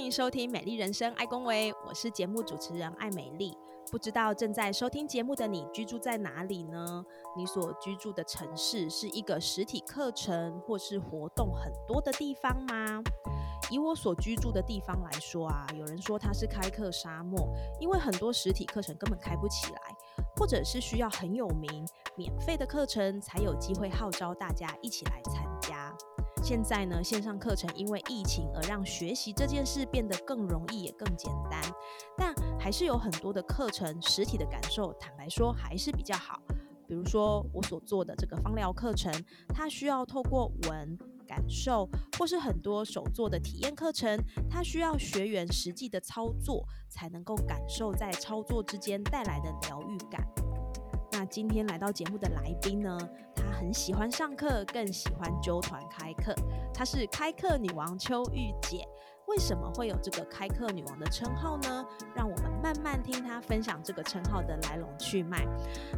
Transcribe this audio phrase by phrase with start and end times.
[0.00, 3.54] 欢迎收听《美丽人生爱公维》，我是节目主持人艾美丽。
[3.90, 7.04] 不知道正在收听节目的你居住在哪里呢？
[7.36, 13.02] 你所居住的城市是一个实体课程或是活动很多的地方吗？
[13.70, 17.46] 以我所居住的地方来说啊，有人说它是开课沙漠，
[17.78, 19.80] 因为很多实体课程根本开不起来，
[20.34, 21.86] 或者是需要很有名、
[22.16, 25.79] 免费的课程才有机会号召大家一起来参加。
[26.42, 31.60] 现在呢，线上课程因为疫情而让学习这件事变得更容易也更简单，
[32.16, 36.40] 但还是有很多的课程实体的感受，坦白说还是比较好。
[36.88, 39.12] 比如说我所做的这个芳疗课程，
[39.54, 44.18] 它需要透过闻、感受，或是很多手做的体验课程，
[44.50, 50.26] 它需要学员实际的操作，才能够感受在操作之间带来的疗愈感。
[51.12, 52.98] 那今天来到节目的来宾呢？
[53.34, 56.34] 她很喜欢上课，更喜欢揪团开课。
[56.72, 58.86] 她是开课女王邱玉姐。
[59.26, 61.86] 为什么会有这个开课女王的称号呢？
[62.16, 65.46] 让我们慢慢听她分享这个称号的来龙去脉。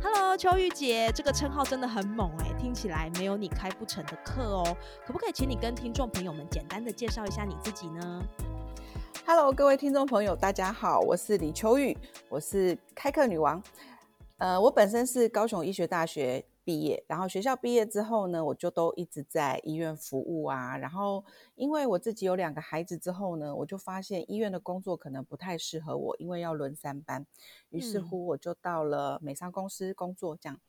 [0.03, 4.77] Hello，邱玉姐，这个称号真的很猛哎，听起来没有你开不成的课哦。
[5.07, 8.23] 可不可以请你跟听众朋友们简单的介绍一下你自己呢
[9.27, 11.97] ？Hello，各位听众朋友，大家好，我是李秋玉，
[12.29, 13.63] 我是开课女王。
[14.43, 16.45] 呃，我本身是高雄医学大学。
[16.65, 20.77] 毕业，然后学校毕业之后呢，我就都一直在医院服务啊。
[20.77, 21.25] 然后
[21.57, 27.27] 因为我自己有两个孩子之后呢，我就发现医院的工作可能不太适合我，因为要轮三班。
[27.71, 30.37] 于是乎，我就到了美商公司工作。
[30.41, 30.61] 这样，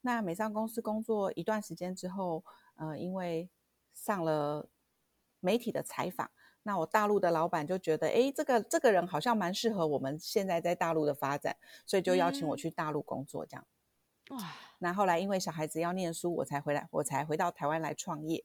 [0.00, 2.42] 那美商公司工作一段时间之后，
[2.76, 3.50] 呃，因为
[3.92, 4.66] 上了
[5.40, 6.30] 媒体的采访，
[6.64, 11.56] 那我大陆的老板就觉得，哎，这个这个人好像蛮适合我们现在在大陆的发展，
[11.86, 13.44] 所以就邀请我去大陆工作。
[13.44, 13.66] 这样。
[14.30, 14.38] 哇，
[14.78, 18.44] 那后来因为小孩子要念书，我才回来，我才回到台湾来创业。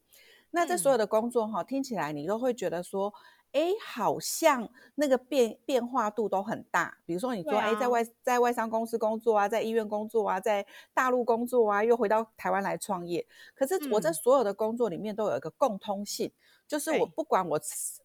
[0.52, 3.14] 那这所有的工作哈，听起来你都会觉得说，
[3.54, 6.98] 哎，好像那个变变化度都很大。
[7.06, 13.26] 比如说你说，哎，在外在外商公司工作啊，在医院工作啊，在大陆工作啊，又回到台湾来创业。
[13.56, 16.32] 可是我在所有的工作里面都有一个共通性，
[16.68, 17.60] 就是我不管我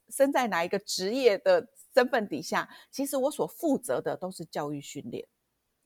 [0.09, 5.27] 身在哪一个职业的身份底下，其实我所负责的都是教育训练。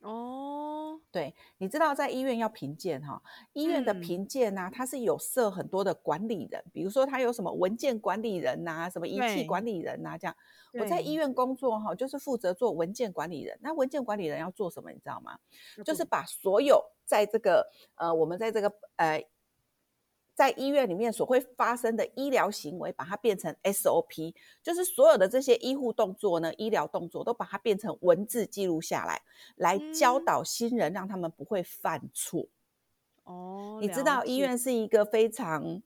[0.00, 0.65] 哦，
[1.12, 3.22] 对，你知道在医院要评鉴哈，
[3.54, 10.36] 医院的评鉴呢，它是有设很多的管理人，比如说它有什么文件管理人呐，什么仪器管理人呐，这样。
[10.78, 13.58] 我在医院工作哈，就是负责做文件管理人。
[13.62, 15.38] 那文件管理人要做什么，你知道吗？
[15.84, 19.24] 就是把所有在这个呃，我们在这个呃。
[20.36, 29.22] 在医院里面所会发生的医疗行为，把它变成 SOP，就是所有的这些医护动作呢，医疗动作都把它变成文字记录下来，
[29.56, 32.46] 来教导新人，让他们不会犯错。
[33.24, 35.82] 哦，你知道医院是一个非常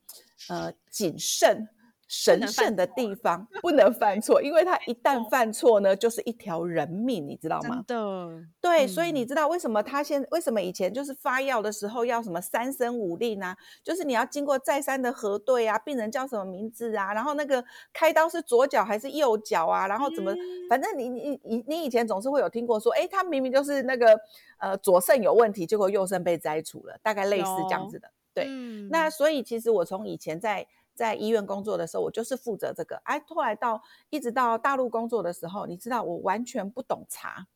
[0.48, 1.68] 呃谨慎。
[2.12, 7.84] 神圣的地方不能犯错，因为他一旦犯错呢，就是一条人命，你知道吗？
[7.86, 13.56] 真的，对，所以你知道为什么他现为什么以前就是发药的时候要什么三生五令啊？
[13.84, 17.14] 就是你要经过再三的核对啊，病人叫什么名字啊？
[17.14, 19.86] 然后那个开刀是左脚还是右脚啊？
[19.86, 20.34] 然后怎么？
[20.68, 24.18] 反正你你你你以前总是会有听过说，哎，他明明就是那个
[24.58, 28.10] 呃左肾有问题，结果右肾被摘除了，大概类似这样子的。
[28.34, 28.48] 对，
[28.90, 30.66] 那所以其实我从以前在。
[31.00, 33.00] 在医院工作的时候，我就是负责这个。
[33.04, 37.46] 哎，后来到一直到大陆工作的时候，你知道我完全不懂茶，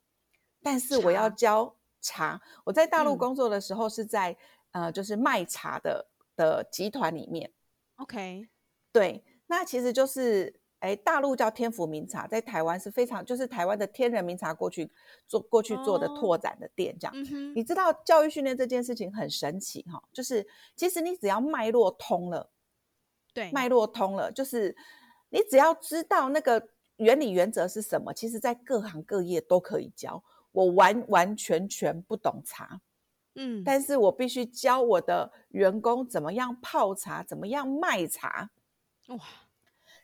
[0.62, 2.41] 但是我要教茶。
[2.65, 4.34] 我在大陆工作的时候是在
[4.71, 7.53] 呃，就是卖茶的的集团里面。
[7.97, 8.49] OK，
[8.91, 14.91] 对，那其实就是哎，大陆叫天府名茶，在台湾是非常就是台湾的天人名茶过去
[15.28, 17.15] 做过去做的拓展的店这样。
[17.54, 22.51] 你知道教育训练这件事情很神奇哈，就是其实你只要脉络通了。
[23.34, 24.75] 对，脉络通了，就是
[25.28, 30.22] 你只要知道那个原理原则是什么，其实在各行各业都可以教。
[30.53, 32.81] 我完完全全不懂茶，
[33.34, 38.51] 嗯，但是我必须教我的员工怎么样泡茶，怎么样卖茶，
[39.09, 39.19] 哇！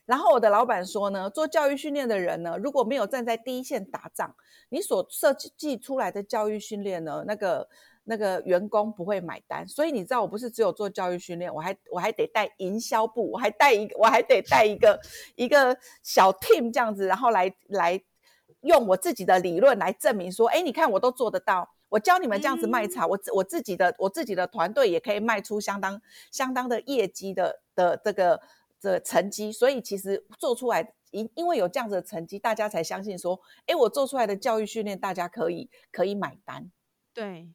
[0.04, 4.34] 然后我的老板说呢，做教育训练的人呢，如果没有站在第一线打仗，
[4.70, 7.68] 你所设计出来的教育训练呢，那个。
[8.10, 9.66] 那个员工不会买单。
[9.66, 15.00] 所以你知道，我不是只有做教育训练，我还我还得带营销部，我还带一个，我还得带一个
[15.36, 18.02] 一个小 team 这样子，然后来来
[18.62, 21.70] 用我自己的理论来证明说，哎，你看我都做得到。
[21.88, 28.40] 我教你们这样子卖茶，我我自己的我自己的团队也可以卖出相当相当的业绩的的这个
[28.80, 36.70] 的成绩，所以其实做出来因因为有这样子的成绩，大家才相信说，哎，我做出来的教育训练大家可以可以买单。
[37.12, 37.50] 对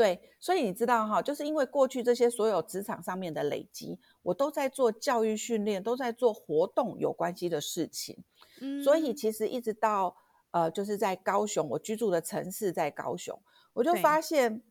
[0.00, 8.16] 对，所以你知道哈，就是因为过去这些所有职场上面的累积，我都在做教育训练，都在做活动有关系的事情，
[8.62, 10.16] 嗯，所以其实一直到
[10.52, 13.38] 呃，就是在高雄，我居住的城市在高雄。
[13.74, 14.62] 我就发现，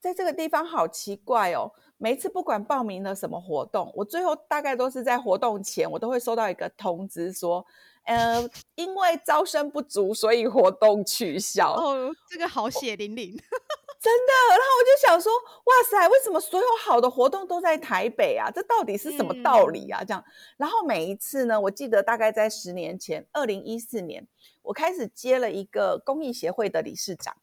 [0.00, 1.70] 在这个地方好奇怪哦。
[1.98, 7.62] 每一次不管报名了什么活动，我最后大概都是在活动前，我都会收到一个通知说，
[8.04, 8.42] 呃，
[8.76, 11.74] 因为招生不足，所以活动取消。
[11.74, 13.38] 哦，这个好血淋淋，
[14.04, 14.32] 真的。
[14.50, 18.50] 然后我就想说，哇塞，为什么所有好的活动都在台北啊？
[18.50, 20.04] 这到底是什么道理啊？
[20.04, 20.22] 这样。
[20.58, 24.28] 然后每一次呢，我记得大概在十年前，二零一四年，
[24.60, 27.34] 我开始接了一个公益协会的理事长。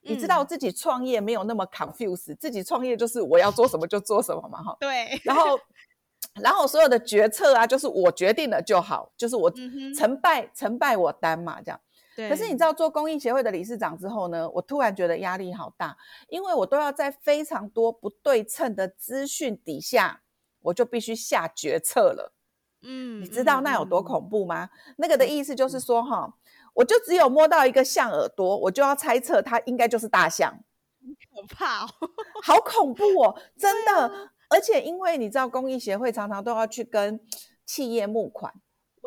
[0.00, 4.76] 你知道自己创业没有那么 confuse，自己创业就是我要做什么就做什么嘛，哈。
[4.80, 5.20] 对。
[5.22, 5.60] 然后，
[6.40, 9.52] 然后所有的决策啊，就是我决定了就好，就是我
[9.96, 11.80] 成败成败我担嘛，这样。
[12.18, 12.28] 对。
[12.28, 15.96] 可是你知道做公益协会的理事长之后呢，我突然觉得压力好大，
[16.28, 20.22] 因为我都要在非常多不对称的资讯底下，
[20.62, 22.32] 我就必须下决策了。
[22.82, 23.22] 嗯。
[23.22, 24.70] 你知道那有多恐怖吗？
[24.96, 26.34] 那个的意思就是说，哈。
[26.74, 30.62] 我就只有摸到一个象耳朵，我就要猜测它应该就是大象，
[31.34, 31.88] 可怕哦，
[32.44, 34.30] 好恐怖哦，真的。
[34.48, 37.18] 而且因为你知道，公益协会常常都要去跟
[37.66, 38.54] 企业募款，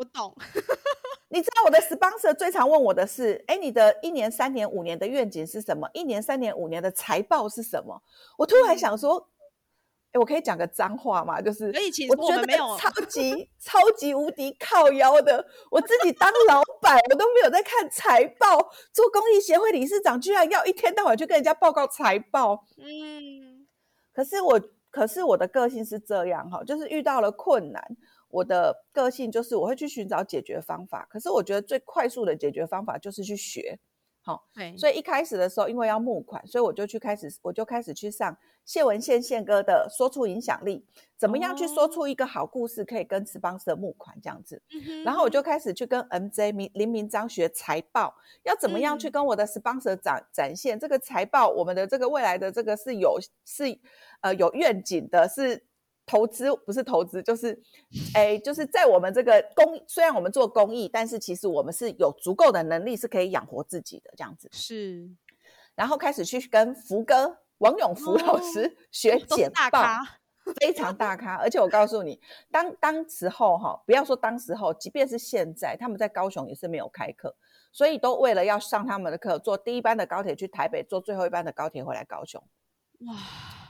[0.02, 0.34] 我懂。
[1.30, 5.88] 你知道我的 sponsor 最常问我的是：哎，你的一年、三年、五年的愿景是什么？
[5.94, 8.02] 一年、三年、五年的财报是什么？
[8.36, 9.28] 我突然想说。
[10.14, 11.40] 哎，我可以讲个脏话吗？
[11.40, 11.68] 就是
[12.06, 12.46] 我觉得
[12.76, 15.42] 超级 超级无敌靠腰的。
[15.70, 18.58] 我自己当老板，我都没有在看财报。
[18.92, 22.62] 做公益协会理事长，居然要一天到晚去跟人家报告财报。
[22.76, 23.66] 嗯，
[24.12, 24.60] 可是我，
[24.90, 27.82] 可是我的个性是这样哈，就是遇到了困难，
[28.32, 31.06] 我的个性就是我会去寻找解决方法。
[31.08, 33.78] 可是我觉得最快速的解决方法就是去学。
[34.24, 40.86] 好，对，所以一开始的时候，因为要募款，所以我就去开始，我就开始去上谢文宪宪哥的说出影响力，
[41.18, 44.62] 怎么样去说出一个好故事，可以跟慈邦社募款这样子。
[45.04, 48.14] 然后我就开始去跟 MJ 明林明章学财报，
[48.44, 53.76] 要怎么样去跟我的 sponsor 展展现这个财报，我们的这个未来的这个是有是
[54.20, 55.64] 呃有愿景的，是。
[56.04, 57.56] 投资不是投资，就是，
[58.14, 64.48] 哎，就是在我们这个公，虽然我们做公益，但是其实我们是有足够的能力是可以养活自己的这样子。
[64.52, 65.08] 是，
[65.74, 69.80] 然后开始去跟福哥王永福老师学简报，
[70.60, 71.36] 非常大咖。
[71.36, 72.20] 而且我告诉你，
[72.50, 77.34] 当当时候哈，不要说当时候，即便是现在，他们在高雄也是没有开课，
[77.72, 82.42] 所以都为了要上他们的课，坐第一班的高铁去台北，坐最后一班的高铁回来高雄。
[83.06, 83.61] 哇。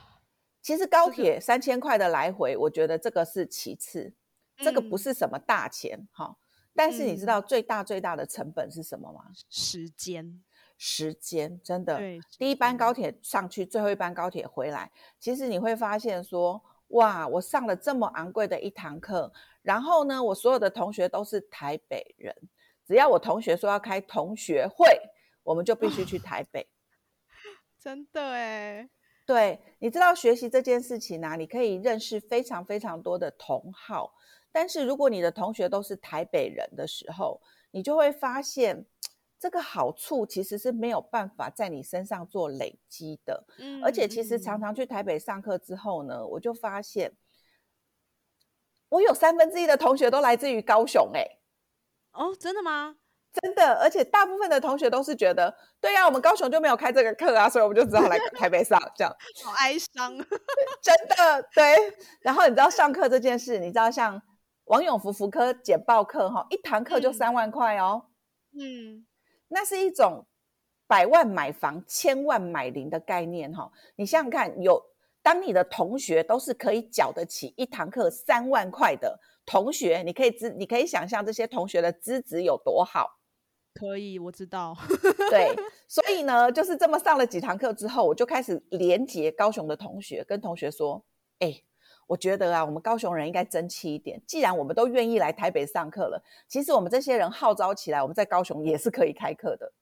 [0.63, 4.13] 其实高铁三千块的来回，我觉得这个是其次，
[4.57, 6.37] 这个不是什么大钱哈。
[6.73, 9.25] 但是你知道最大最大的成本是什么吗？
[9.49, 10.41] 时间，
[10.77, 11.99] 时间真的。
[12.39, 14.89] 第一班高铁上去，最后一班高铁回来，
[15.19, 19.31] 其实你会发现说，哇，我上了这么昂贵的一堂课，
[19.61, 22.33] 然后呢，我所有的同学都是台北人，
[22.87, 24.87] 只要我同学说要开同学会，
[25.43, 26.65] 我们就必须去台北。
[27.77, 28.89] 真的哎。
[29.25, 34.13] 对，你知道学习这件事情呢，你可以认识非常非常多的同好，
[34.51, 38.85] 但是如果你的同学都是台北人的时候，你就会发现
[39.39, 43.45] 这个好处其实是没有办法在你身上做累积的。
[43.59, 47.13] 嗯，而且其实常常去台北上课之后呢，我就发现
[48.89, 51.39] 我有三分之一的同学都来自于高雄，哎，
[52.11, 52.97] 哦，真的吗？
[53.41, 59.11] 真的，而且大部分的同学都是觉得，对呀，我们高雄就没有开这个课啊，所以我们就只好来 台北上，这样。
[59.43, 60.15] 好哀伤，
[60.81, 61.75] 真的对。
[62.21, 64.21] 然后你知道上课这件事，你知道像
[64.65, 68.05] 王永福福科简报课哈，一堂课就三万块哦。
[68.55, 69.03] 嗯，
[69.47, 70.27] 那是一种
[70.85, 73.71] 百万买房、千万买零的概念哈。
[73.95, 74.79] 你想想看，有
[75.23, 83.09] 当你的同学都是可以缴得起一堂课三万块的同学，你可以知，你可以想象这些同学的资质有多好。
[83.73, 84.75] 可以，我知道。
[85.29, 85.55] 对，
[85.87, 91.03] 所以呢，就是这么上了几堂课之后，我就开始连接高雄的同学，跟同学说
[91.39, 91.61] ：“哎，
[92.07, 94.21] 我觉得啊，我们高雄人应该争气一点。
[94.27, 99.73] 既然我们都愿意来台北上课了，其实我们这些人号召起来，我们在高雄也是可以开课的。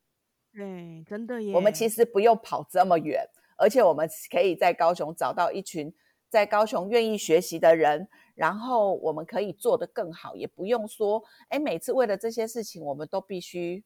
[0.54, 1.54] 对，真的耶。
[1.54, 5.94] 我们其实不用跑这么远，而且我们可以在高雄找到一群
[6.30, 8.08] 在高雄愿意学习的人，
[8.42, 13.84] 然后我们可以做得更好，也不用说，哎，每次为了这些事情，我们都必须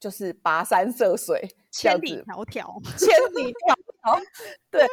[0.00, 4.22] 就是跋山涉水，千里迢迢，千里迢迢。
[4.72, 4.86] 对，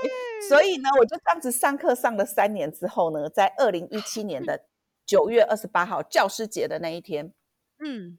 [0.50, 4.66] 所以呢，我就这样子上课上了三年之后呢，在二零一七年的
[5.08, 7.34] 九月二十八号教师节的那一天，
[7.80, 8.18] 嗯。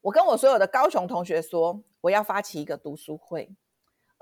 [0.00, 3.54] 我跟我所有的高雄同学说，我要发起一个读书会，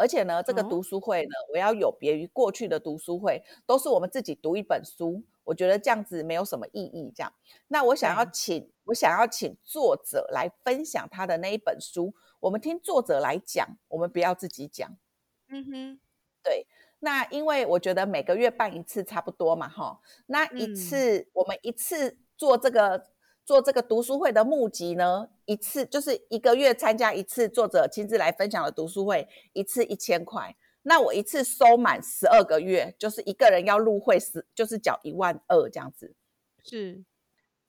[0.00, 5.22] 而且呢，这个读书会呢，我要有别于过去的读书会，都是我们自己读一本书。
[5.44, 7.12] 我觉得这样子没有什么意义。
[7.14, 7.30] 这样，
[7.68, 14.96] 那我想要请我想要请作者来分享他的那一本书，我们听作者来讲，我们不要自己讲。
[15.48, 16.00] 嗯哼，
[16.42, 16.66] 对。
[17.00, 20.00] 那因为我觉得每个月办一次差不多嘛，哈。
[20.24, 23.10] 那一次我们一次做这个。
[23.50, 30.56] 做这个读书会的募集呢，一次就是一个月参加一次作者亲自来分享的读书会，一次一千块。
[30.82, 36.14] 那我一次收满十二个月，就是一个人要入会十，就是缴一万二这样子。
[36.62, 37.02] 是，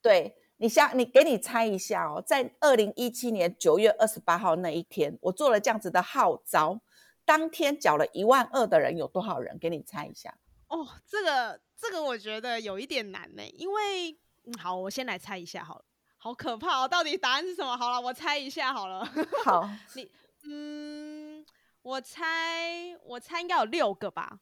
[0.04, 6.80] 对你想你给你猜一下哦，在二零一七年九月二十八号那一天，我做了这样子的号召，
[7.26, 9.58] 当天缴了一万二的人有多少人？
[9.58, 10.38] 给你猜一下。
[10.68, 14.20] 哦，这个这个我觉得有一点难呢，因为。
[14.46, 15.86] 嗯，好，我先来猜一下好了，
[16.18, 16.88] 好可怕哦！
[16.88, 17.78] 到底答案是什么？
[17.78, 19.06] 好了，我猜一下好了。
[19.44, 20.12] 好， 你，
[20.44, 21.46] 嗯，
[21.82, 24.40] 我猜，我猜应该有六个吧。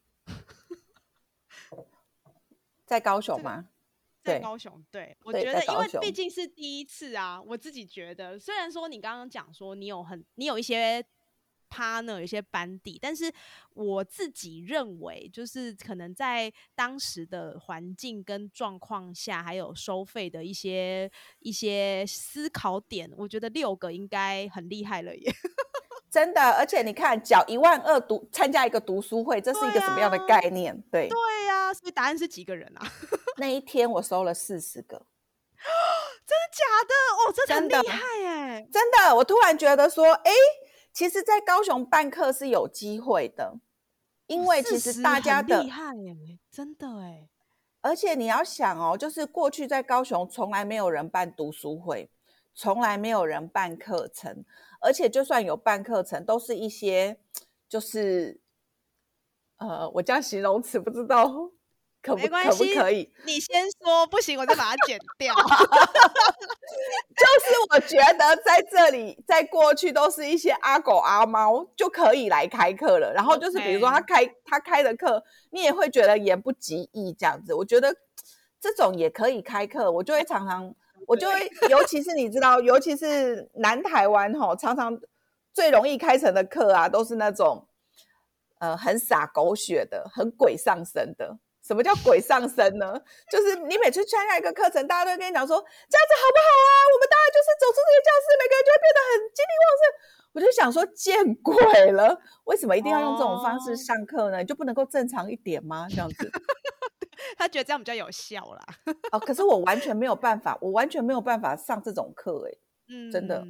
[2.86, 3.68] 在高雄吗？
[4.22, 11.04] 在高雄，对，我觉得，因为毕竟是第一次啊，我自己觉得，虽然说你刚刚讲说你有很，你有一些。
[11.70, 13.32] Partner 有些班底，但是
[13.74, 25.32] 我自己认为，就是可能在当时的环境跟状况下，还有收费的一些一些思考点，我觉得六个应该很厉害了耶！
[26.10, 30.76] 真的，而且你看，缴一万二读参加一个读书会，这是一个什么样的概念？
[30.90, 32.84] 对对呀，所以答案是几个人啊？
[33.38, 34.96] 那一天我收了四十个，
[36.26, 36.92] 真的假的？
[37.14, 38.68] 哦，这很厉害哎！
[38.72, 40.32] 真的，我突然觉得说，哎。
[41.00, 43.58] 其实，在高雄办课是有机会的，
[44.26, 47.30] 因为其实大家的厉害哎，真的哎。
[47.80, 52.10] 而且你要想哦，就是过去在高雄从来没有人办读书会，
[52.54, 54.44] 从来没有人办课程，
[54.82, 57.18] 而且就算有办课程，都是一些
[57.66, 58.38] 就是
[59.56, 61.50] 呃，我叫形容词不知道。
[62.02, 63.12] 可不可不可以？
[63.26, 65.34] 你先说，不行我再把它剪掉。
[67.20, 73.12] 就是我觉得在这里，在过去都是一些阿狗阿猫就可以来开课了。
[73.12, 77.52] 然后就是比如说他开他开的课，你也会觉得言不及义这样子。
[77.52, 77.94] 我觉得
[78.58, 80.74] 这种也可以开课，我就会常常，
[81.06, 84.98] 我就会，尤其是你知道，尤其是南台湾哈，常常
[85.52, 87.66] 最容易开成的课啊，都是那种
[88.58, 91.38] 呃很洒狗血的，很鬼上身的。
[91.70, 93.00] 什么叫鬼上身呢？
[93.30, 96.74] 就是你每次参加一个课程，大家都跟你讲说这样子好不好啊？
[96.90, 99.82] 我们大家就是走出这个教室，每个人就会变得很精力旺盛。
[100.32, 102.20] 我就想说，见鬼了！
[102.46, 104.38] 为什么一定要用这种方式上课呢？
[104.38, 105.86] 你就不能够正常一点吗？
[105.88, 106.28] 这样子，
[107.38, 108.60] 他觉得这样比较有效啦。
[109.12, 112.50] 哦，可是我完全没有办法，我完全没有办法上这种课，哎。
[112.92, 113.46] 嗯，真的，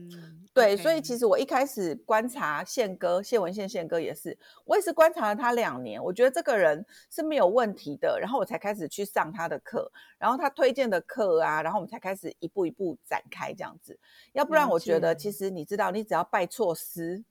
[0.52, 13.96] 对，所以其实我一开始观察宪哥、谢文宪、宪哥也是，我也是观察了他两年，我觉得这个人是没有问题的，然后我才开始去上他的课，然后他推荐的课啊，然后我们才开始一步一步展开这样子。
[14.32, 17.24] 要不然，我觉得其实你知道，你只要拜错师，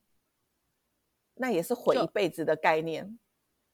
[1.34, 3.18] 那也是毁一辈子的概念，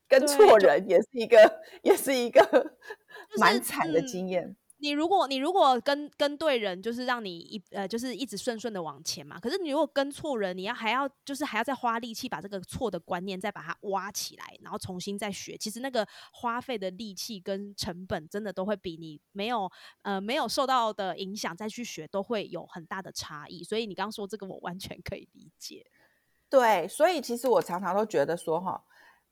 [0.09, 2.77] 跟错人也是一个， 也是一个
[3.39, 4.57] 蛮惨的经验。
[4.79, 9.41] 你如果你如果跟跟对人，就是让你一呃，就是一直顺顺的往前嘛。
[9.41, 15.57] 可是你如果跟错人，你要还要就是还要再花力气把这个错的观念再把它挖起来，然后重新再学。
[15.57, 19.71] 其实那个花费的力气跟成本，真的都会比你没有
[20.03, 23.65] 呃没有受到的影响再去学，都会有很大的差异。
[23.65, 25.87] 所以你刚说这个，我完全可以理解。
[26.51, 28.85] 对，所以其实我常常都觉得说哈，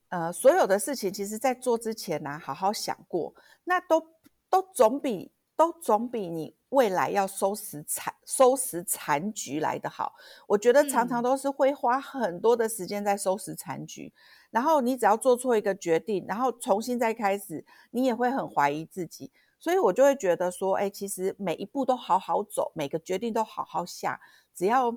[0.09, 3.35] 呃，所有的事情其实在做之前呢，好好想过，
[3.65, 4.01] 那都
[4.49, 5.34] 都总比。
[5.57, 10.15] 都总比你未来要收拾残收拾残局来的好。
[10.49, 14.13] 我觉得常常都是会花很多的时间在收拾残局，
[14.51, 19.31] 然后你只要做错一个决定，然后重新再开始，你也会很怀疑自己。
[19.61, 24.21] 所以我就会觉得说，哎，其实每一步都好好走，每个决定都好好下，
[24.55, 24.95] 只要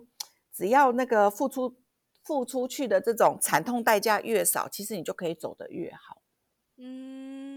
[0.52, 1.76] 只要那个付出
[2.24, 6.22] 付出去的这种惨痛代价越少，其实你就可以走得越好。
[6.78, 7.57] 嗯。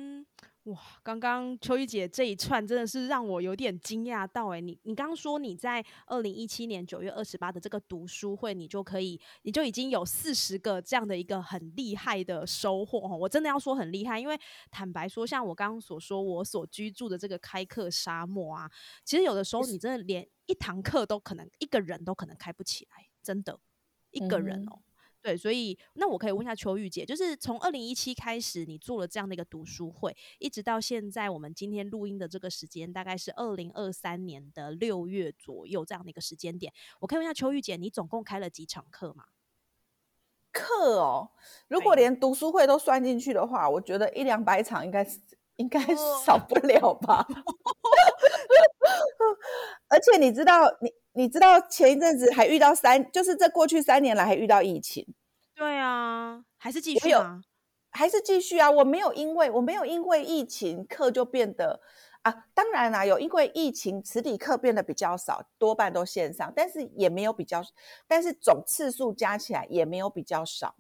[0.65, 4.61] 哇，刚刚秋玉姐这一串真的是让我有点惊讶到哎！
[4.61, 13.17] 你你刚刚说你在二零一七年九月二十八的这个读书会，你就可以，你就已经有四十个这样的一个很厉害的收获哦！
[13.17, 14.39] 我真的要说很厉害，因为
[14.71, 18.71] 坦白说，像我刚刚所说，我所居住的这个开课沙漠啊，
[19.03, 23.59] 其实有的时候你真的连一堂课都可能一个人都可能开不起来，真的
[24.11, 24.83] 一个人哦。
[25.23, 36.73] 对，所以那我可以问一下邱玉姐，就是从二零一七开始，你做了这样的一个读书会，一直到现在，我们今天录音的这个时间大概是二零二三年的六月左右这样的一个时间点。
[37.01, 39.25] 我可以问一下邱玉姐，你总共开了几场课吗？
[40.53, 41.33] 课哦，
[41.69, 45.21] 如果连读书会都算进去的话，我觉得一两百场应该是
[45.57, 45.79] 应该
[46.25, 47.27] 少不了吧。
[49.89, 50.91] 而且你知道你。
[51.13, 55.15] 你知道前一阵子还遇到三，就是这过去三年来还遇到疫情。
[55.55, 57.43] 对啊，还是继续啊，
[57.91, 58.71] 还是继续啊。
[58.71, 61.81] 我没有因为我没有因为疫情课就变得
[62.23, 67.63] 啊，当然啦，有因为疫情实体课变得比较少，多半都线上，但是也没有比较，
[68.07, 70.77] 但是总次数加起来也没有比较少。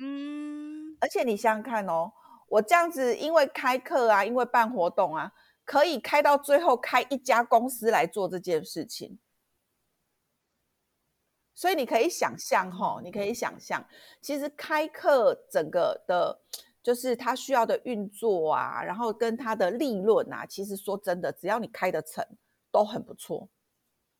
[0.00, 2.12] 嗯，而且你想想看哦，
[2.48, 5.32] 我这样子因为开课啊，因为办活动啊，
[5.64, 9.18] 可以开到最后开一家公司来做这件事情。
[11.58, 13.84] 所以你可以想象，哈，你可以想象，
[14.20, 16.40] 其实开课整个的，
[16.84, 22.24] 就是它需要的运作啊，然后跟它的利润啊，其实说真的，只要你开得成，
[22.70, 23.48] 都很不错。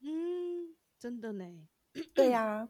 [0.01, 1.45] 嗯，真的呢。
[2.13, 2.69] 对 呀。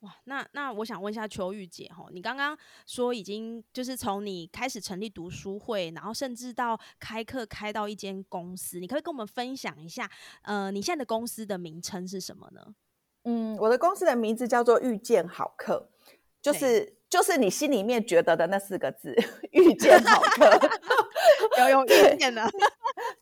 [0.00, 2.56] 哇，那那我想问一下秋玉姐，哈，你刚刚
[2.86, 10.10] 说已经就是从你开始成立读书会，然后甚至到开课开到一间公司，你可以跟我们分享一下，
[10.40, 12.74] 呃，你现在的公司的名称是什么呢？
[13.30, 15.90] 嗯，我的公司的名字叫做遇见好客，
[16.40, 19.14] 就是就是你心里面觉得的那四个字，
[19.52, 20.58] 遇见好客，
[21.60, 22.48] 有有遇见呢，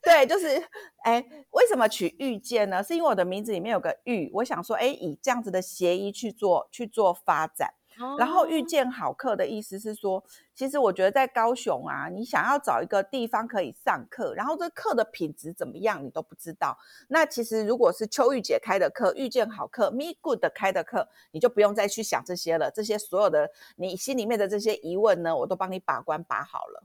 [0.00, 0.62] 对，就是
[1.02, 2.80] 哎，为什么取遇见呢？
[2.84, 7.74] 是因为我的名字里面有个遇，我想说，哎，以这样子的协议去做去做发展。
[8.18, 10.22] 然后遇见好课的意思是说，
[10.54, 16.76] 其实我觉得在高雄啊，你想要找一个地方可以上课，然后这课的品质怎么样，你都不知道。
[17.08, 22.70] 那其实如果是秋玉姐开的课，遇见好课，Me Good 开的课，你就不用再去想这些了。
[22.70, 26.82] 这些所有的你心里面的这些疑问呢，我都帮你把关把好了。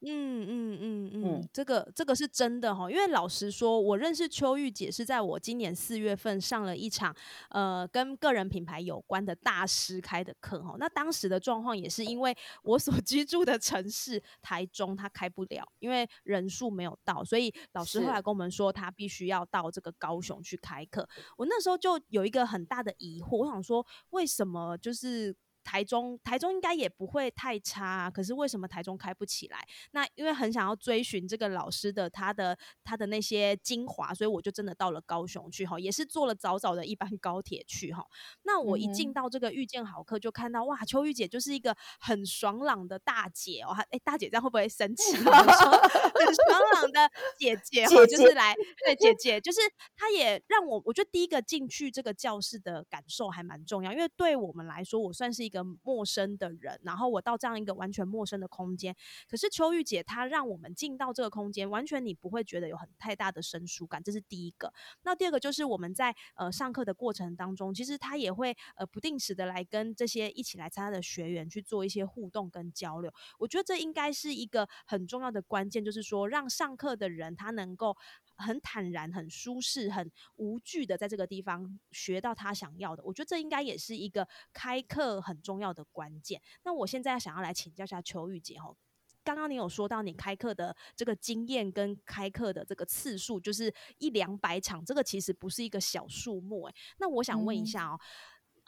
[0.00, 7.12] 嗯嗯嗯嗯，这个这个是真的哈，因为老实说，我认识秋玉姐是在我今年四月份上了一场
[7.50, 10.76] 呃跟个人品牌有关的大师开的课哈。
[10.78, 12.32] 那当时的状况也是因为
[12.62, 21.08] 我所居住的城市台中他开不了，因为人数没有到，所以老师后来跟我们说他必须要到这个高雄去开课。
[21.36, 25.34] 我那时候就有一个很大的疑惑，我想说为什么就是。
[25.68, 29.62] 台中，台中应该也不会太差，可是为什么台中开不起来？
[29.90, 38.02] 那因为很想要追寻这个老师的他的他的那些精华，所以我就真的到了高雄去哈，也是坐了早早的一班高铁去哈。
[38.44, 45.12] 那我一进到这个遇见好课，就看到哇，秋玉姐就是一个很爽朗的大姐哦，哎，大姐这样会不会生气？
[45.20, 48.54] 很爽朗的姐姐，就是来
[48.86, 49.60] 对姐姐，就是
[49.94, 55.57] 她也让我，我觉得第一个进去这个教室的感受还蛮重要，因为对我们来说，我算是一个。
[55.64, 58.94] 陌生的人，然后我到这样一个完全陌生的空间，
[59.28, 64.72] 可是秋玉姐她让我们进到这个空间，完全你不会觉得有很太大的生疏感，这是第一个。
[65.02, 73.12] 那第二个就是我们在呃上课的过程当中，其实她也会呃不定时的来跟这些一起来参加的学员去做一些互动跟交流。
[73.38, 77.96] 我觉得这应该是一个很重要的关键，就是说让上课的人他能够。
[78.38, 86.40] 很坦然、很舒适、很无惧的在这个地方学到他想要的，我觉得这应该也是一个开课很重要的关键。
[86.62, 88.76] 那我现在想要来请教一下邱玉姐哦，
[89.22, 96.74] 刚刚你有说到你开课的这个经验跟开课的这个次数，就是一两百场，这个其实不是一个小数目诶。
[96.98, 98.00] 那我想问一下哦。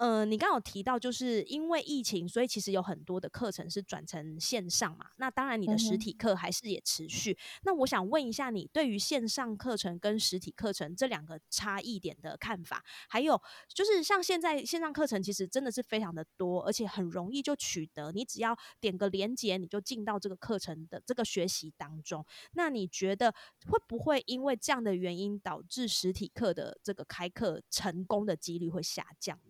[0.00, 5.10] 呃，你刚刚有提到，就是因为疫情，所以其实有很多的课程是转成线上嘛。
[5.18, 7.36] 那当然，你的实体课还是也持续。
[7.64, 12.82] 那我想问一下，你对于线上课程跟实体课程这两个差异点的看法？
[13.10, 22.24] 还有就是，像现在线上课程其实真的是非常的多，而且很容易就取得，你只要点个连接，你就进到这个课程的这个学习当中。
[22.52, 23.34] 那你觉得
[23.66, 29.36] 会不会因为这样的原因，导致实体课的这个开课成功的几率会下降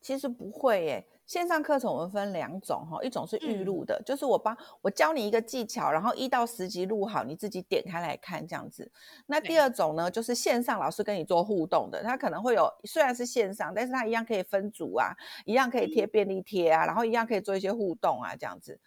[0.00, 8.90] 其实不会耶，线上课程我们分两种哈，一种是预录的，就是我帮我教你一个技巧，然后一到十集录好，你自己点开来看这样子。
[9.26, 15.12] 那第二种呢，就是线上老师跟你做互动的，他可能会有虽然是线上，但是他一样可以分组啊，
[15.44, 18.78] 一样可以贴便利贴啊，然后一样可以做一些互动啊这样子。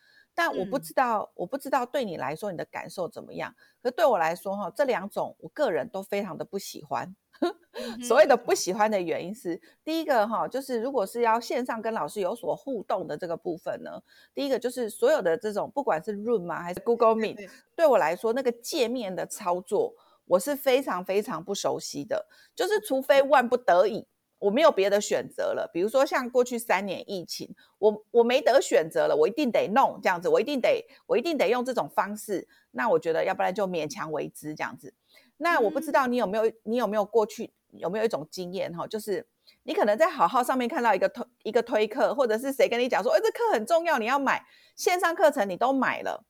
[0.41, 3.54] 但我不知道，我不知道对你来说你的感受怎么样。
[3.80, 7.15] 可对我来说，哈，这两种我个人都非常的不喜欢。
[8.08, 14.01] 所谓的不喜欢的原因是，第一个哈，就是如果是要线上跟老师有所互动的这个部分呢，
[14.34, 19.93] 第一个就是所有的这种，不管是 Room 嘛还是 Google Meet，对我来说那个界面的操作，
[20.25, 22.25] 我是非常非常不熟悉的。
[22.56, 24.08] 就是除非万不得已，
[24.41, 32.47] 我没有别的选择了，比如说像过去三年疫情，我我没得选择了，我一定得弄这样子，我一定得我一定得用这种方式。
[32.71, 34.95] 那我觉得要不然就勉强为之这样子。
[35.38, 39.27] 那我不知道你有没有，你有没有过去有没有一种经验哈，就是
[39.62, 44.43] 你可能在好好上面看到一个推一个推课，或者是谁跟你讲说，哎，这课很重要，你要买
[44.75, 46.25] 线上课程，你都买了，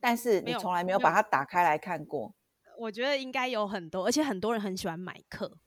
[0.00, 2.34] 但是你从来没有把它打开来看过。
[2.78, 5.58] 我觉得应该有很多，而且很多人很喜欢买课。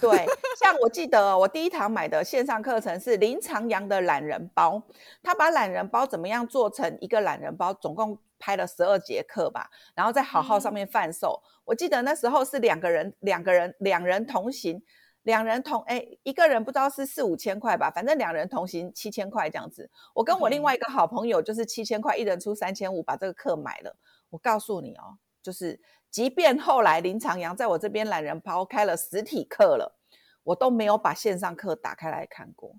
[0.00, 0.26] 对，
[0.58, 4.82] 像我记得我第一堂买的线上课程是林长阳的懒人包，
[5.22, 8.18] 他把懒人包怎么样做成一个懒人包，总共。
[8.38, 11.42] 拍了十二节课吧，然后在好好上面贩售。
[11.64, 14.78] 我记得那时候是两个人，两个人，两人同行，
[15.22, 19.90] 两人同哎，一个人不知道是四五千块吧，反正两人同行七千块这样子。
[20.12, 23.96] 我跟我另外一个好朋友就是七千块，一人出三千五，把这个课买了。
[24.28, 25.80] 我告诉你哦，就是
[26.10, 29.96] 即便后来林长阳在我这边懒人抛开了实体课了，
[30.42, 32.74] 我都没有把线上课打开来看过。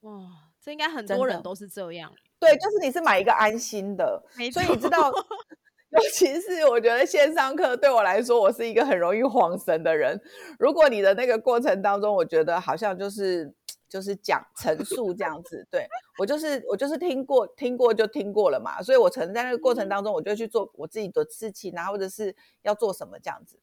[0.00, 0.12] 哇，
[0.62, 2.12] 这应该很多人都是这样。
[2.38, 10.20] 对，就是你是买一个安心的， 所以你知道，尤其是我觉得线上课对我来说，我是一个很容易晃神的人。
[10.58, 13.50] 如果你的那个过程当中，我觉得好像就是
[13.90, 23.58] 就是讲陈述这样子，对我就是我就是听过听过就听过了嘛，所以我可能在那个过程当中，我就去做我自己的事情啊，或者是要做什么这样子。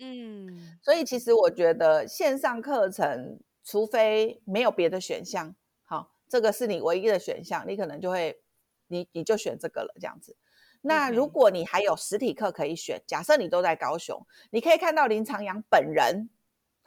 [0.00, 5.54] 嗯，所以其实我觉得线上课程，除非没有别的选项。
[5.84, 8.42] 好这个是你唯一的选项，你可能就会，
[8.88, 10.36] 你你就选这个了，这样子。
[10.80, 16.30] 那如果你还有实体课可以选，假设你都在高雄，你可以看到林长阳本人，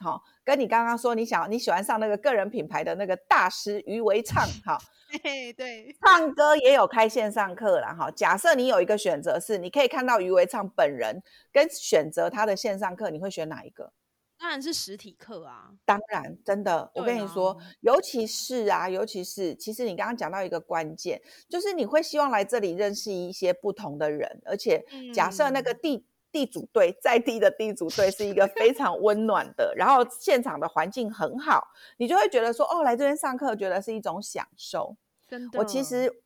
[0.02, 4.78] 好，跟你刚刚说你想你喜欢上那个个人品牌的那个大师余维畅，好，
[5.56, 8.10] 对，唱歌也有开线上课了，哈。
[8.10, 13.92] 假设你有一个选择是，你可以看到余维畅本人，跟选择他的线上课，你会选哪一个？
[14.38, 15.70] 当然是实体课啊！
[15.84, 24.84] 当然，真的，我跟你说，尤其是啊，尤其是，其实你刚刚讲到一个关键，就是你会希望来这里认识一些不同的人，而且
[25.14, 31.68] 假设那个地地主队在地的地主队是一个非常温暖的，然后现场的环境很好，
[31.98, 34.96] 你就会觉得说，哦，来这边上课，觉得是一种享受。
[35.28, 36.22] 真的，我其实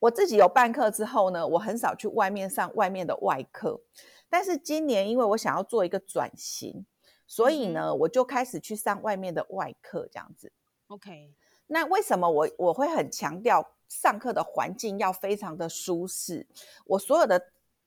[0.00, 3.80] 我自己有办课之后呢，我很少去外面上外面的外课，
[4.28, 6.86] 但是今年因为我想要做一个转型。
[7.26, 10.52] 所以呢，我就开始去上外面的外课，这样子。
[10.88, 11.32] OK，
[11.68, 16.46] 那为什么我我会很强调上课的环境要非常的舒适？
[16.84, 17.42] 我所有的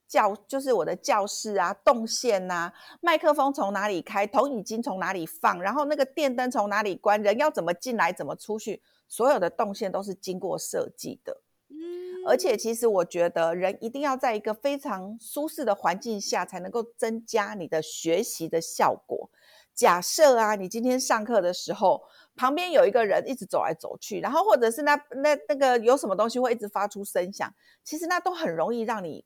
[0.07, 11.41] 教就是我的教室啊，动线呐，麦克风从哪里开，投影机从哪里放，然后那个电灯从哪里关，人要怎么进来，怎么出去，所有的动线都是经过设计的。
[11.69, 11.77] 嗯
[12.25, 19.29] 而且，其实我觉得人一定要在一个非常舒适的环境下，才能够增加你的学习的效果。
[19.73, 22.01] 假设啊，你今天上课的时候，
[22.35, 29.23] 旁边有一个人一直走来走去，然后或者是那那那个有什么东西会一直发出声响，其实那都很容易让你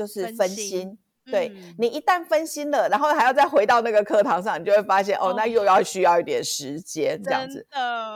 [0.00, 0.98] 就是分心。
[1.26, 7.64] 对你一旦分心了，然后还要再回到那个课堂上，你就会发现哦，那又要需要一点时间这样子。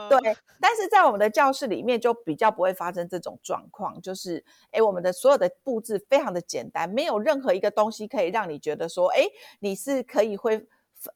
[0.09, 9.25] 对，但是在我们的教室里面就比较不会发生这种状况，就是哎，我们的所有的布置非常的简单，没有任何一个东西可以让你觉得说，哎，
[9.59, 10.65] 你是可以会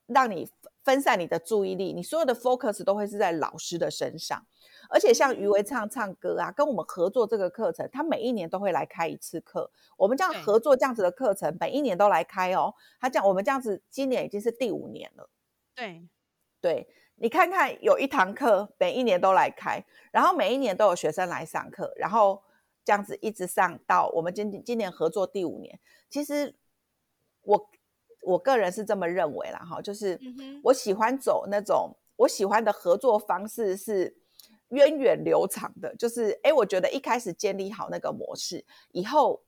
[0.06, 0.48] 让你
[0.90, 4.44] 分散你的注意力，你所有的 focus 都会是在老师的身上。
[4.90, 9.70] 而且像余维唱唱歌啊，跟我们合作这个课程，他每一年都会来开一次课。
[9.98, 12.74] 我们这样合作这样子的课程，每一年都来开哦。
[13.00, 15.30] 他讲我们这样子，今年已经是第五年了。
[15.76, 16.10] 对，
[16.60, 22.42] 对你看看，有一堂课每一年都来开，然后每一年都有学生来上课，然后
[22.84, 25.80] 这样子一直上到我们今今年合作第五年。
[26.10, 26.56] 其实
[27.44, 27.70] 我
[28.24, 30.20] 我个人是这么认为啦，哈，就是
[30.64, 34.16] 我喜欢走那种我喜欢的合作方式是。
[34.70, 39.42] 源远流长的，就是哎，我觉得一开始建立好那个模式，以后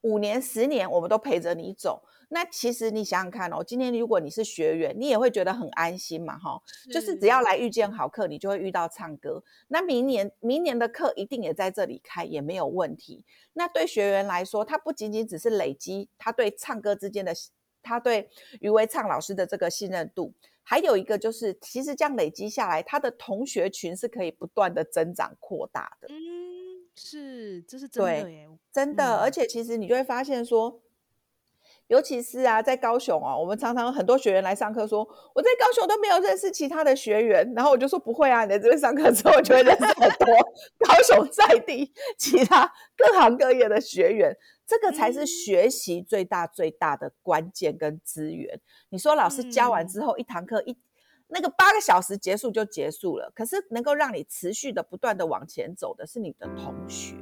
[0.00, 2.02] 五年、十年，我们都陪着你走。
[2.30, 6.58] 那其实你想想看哦，今天如果你是学员，你也会觉得很安心嘛，哈。
[6.90, 9.44] 就是只要来遇见好课，你就会遇到唱歌。
[9.68, 13.26] 那明年明年的课一定也在这里开，也没有问题。
[13.52, 17.34] 那对学员来说，他不仅仅只是累积他对唱歌之间的，
[17.86, 18.28] 他对
[18.60, 20.32] 余维畅老师的这个信任度。
[20.62, 26.08] 还有一个就是，其实这样累积下来，他的同学群是可以不断的增长扩大的。
[26.10, 29.16] 嗯，是，这是真的耶，真的。
[29.18, 30.80] 而且其实你就会发现说。
[31.88, 40.26] 尤其是啊，在高雄哦，我们常常很多学员来上课，说我在高雄都没有认识其他的学员，然后我就说不会啊，你在这边上课之后，就会认识很多
[40.84, 48.60] 高雄在地其他各行各业的学员，这个才是学习最大最大的关键跟资源。
[48.88, 50.76] 你说老师教完之后，一堂课一
[51.28, 57.16] 那个八个小时结束就结束了，可是能够让你持续的不断的往前走的是你的同学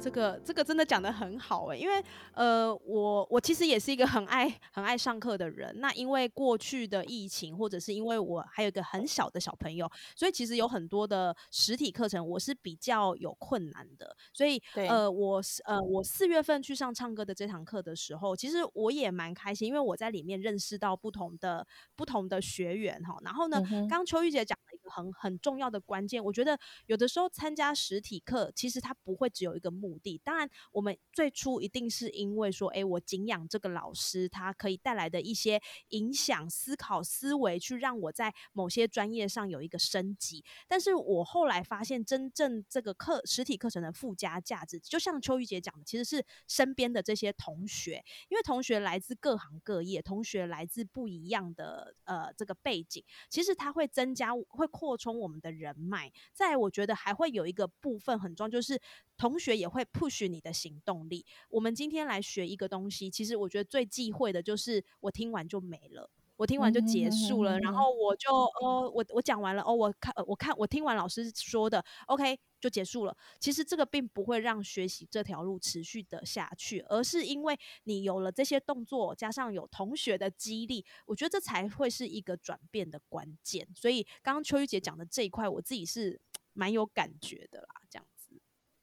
[0.00, 2.02] 这个这个真的讲的很好哎，因为
[2.32, 5.72] 呃，我我其实也是一个很爱很爱上课的人。
[5.80, 14.16] 那因为过去的疫情，或者是因为我还有一个很小的小朋友，所以其实有很多的实体课程我是比较有困难的。
[14.32, 23.16] 所以呃，我呃我四月份去上唱歌的这堂课的时候，其实我也蛮开心，因为我在里面认识到不同的不同的学员哈。
[23.22, 29.98] 然后呢，刚秋玉姐讲了一个很很重要的关键，我觉得有的时候参加实体课，其实它不会只有一个目。
[30.02, 40.44] 的当然，我们最初一定是因为说，哎，我敬仰这个老师，他可以带来的一些影响、思考、思维，去让我在某些专业上有一个升级。
[40.68, 56.12] 但是我后来发现，真正这个课实体课程的附加价值，就像秋玉姐讲的，其实是身边的这些同学，因为同学来自各行各业，同学来自不一样的呃这个背景，其实它会增加、会扩充我们的人脉。
[56.32, 58.80] 再，我觉得还会有一个部分很重要，就是
[59.16, 59.82] 同学也会。
[59.92, 61.24] push 你的行动力。
[61.50, 73.16] 我们今天来学一个东西，其实我觉得最忌讳的就是我听完就没了，我听完就结束了，然后我就哦，我我讲完了哦，我看呃我看我听完老师说的，OK 就结束了。
[73.38, 83.68] 其实这个并不会让学习这条路持续的下去，而是因为你有了这些动作，加上有同学的激励，我觉得这才会是一个转变的关键。
[83.74, 86.20] 所以刚刚秋玉姐讲的这一块，我自己是
[86.54, 88.06] 蛮有感觉的啦，这样。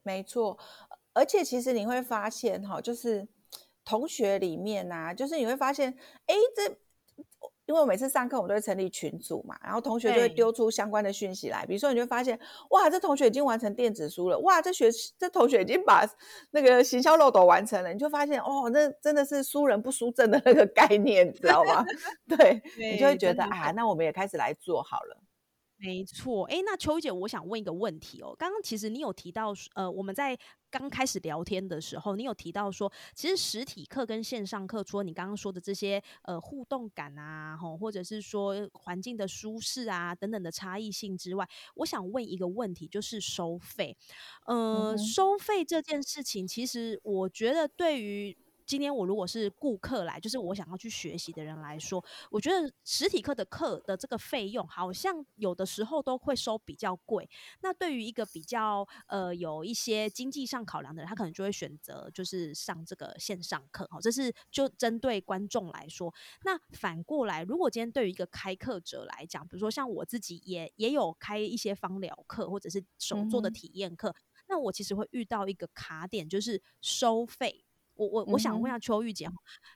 [0.04, 0.58] 没错，
[1.14, 3.28] 而且其实你会发现哈，就是
[3.84, 6.76] 同学里面呐，就是你会发现，哎，这
[7.66, 12.40] 因为我每次上课，我们都会成立群组嘛，然后同学就会丢出相关的讯息来，比如说，你就发现，
[12.72, 16.04] 哇，这同学已经完成电子书了，哇，这学这同学已经把
[16.50, 21.86] 那个行销漏斗完成了，你就发现，哦，那真的是输人不输阵的那个概念，你知道吗？
[22.28, 25.22] 对，你就会觉得，啊，那我们也开始来做好了。
[25.82, 28.36] 没错，哎，那秋姐，我想问一个问题哦。
[28.38, 30.38] 刚刚其实你有提到，呃，我们在
[30.70, 43.96] 刚开始聊天的时候，你有提到说，其实实体课跟线上课，除了你刚刚说的这些呃互动感啊，吼，或者是说环境的舒适啊等等的差异性之外，我想问一个问题，就是收费。
[44.48, 48.38] 呃，收费这件事情，其实我觉得对于
[48.70, 57.28] 今天我如果是顾客来，就是我想要去学习的人来说，我觉得实体课的课的这个费用好像有的时候都会收比较贵。
[57.62, 63.88] 那对于一个比较呃有一些经济上考量的人，他可能就会选择就是上这个线上课。
[63.90, 66.14] 好，这是就针对观众来说。
[66.44, 74.14] 那反过来，如果今天对于一个开课者来讲，比如说像我自己也也有开一些芳疗课或者是手做的体验课，
[74.48, 77.66] 那我其实会遇到一个卡点，就是收费。
[78.00, 79.28] 我我我想问下邱玉姐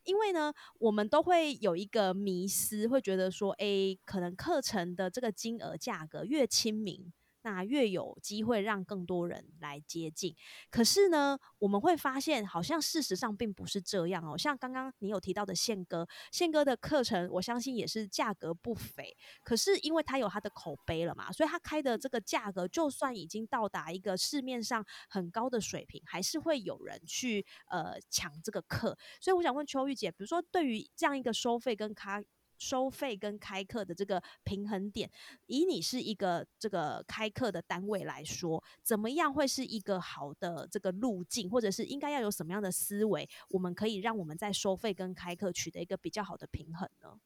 [0.05, 7.11] 因为呢，我们都会有一个迷思，会觉得说，哎，可能课程的这个金额价格越亲民。
[7.43, 10.35] 那越有机会让更多人来接近，
[10.71, 14.37] 可是呢，我们会发现好像事实上并不是这样哦。
[14.37, 19.15] 像刚刚你有提到的宪哥，宪哥的课程，我相信也是价格不菲。
[19.43, 28.97] 可是因为他有他的口碑了嘛，所以他开的这个价格，就算已经到达一个市面上很高的水平，还是会有人去呃抢这个课。
[29.19, 32.23] 所以我想问秋玉姐，比如说对于这样一个收费跟开。
[32.63, 35.09] 收费跟开课的这个平衡点，
[35.47, 47.19] 以你是一个这个开课的单位来说，怎么样会是一个好的这个路径，或者是应该要有什么样的思维，我们可以让我们在收费跟开课取得一个比较好的平衡呢？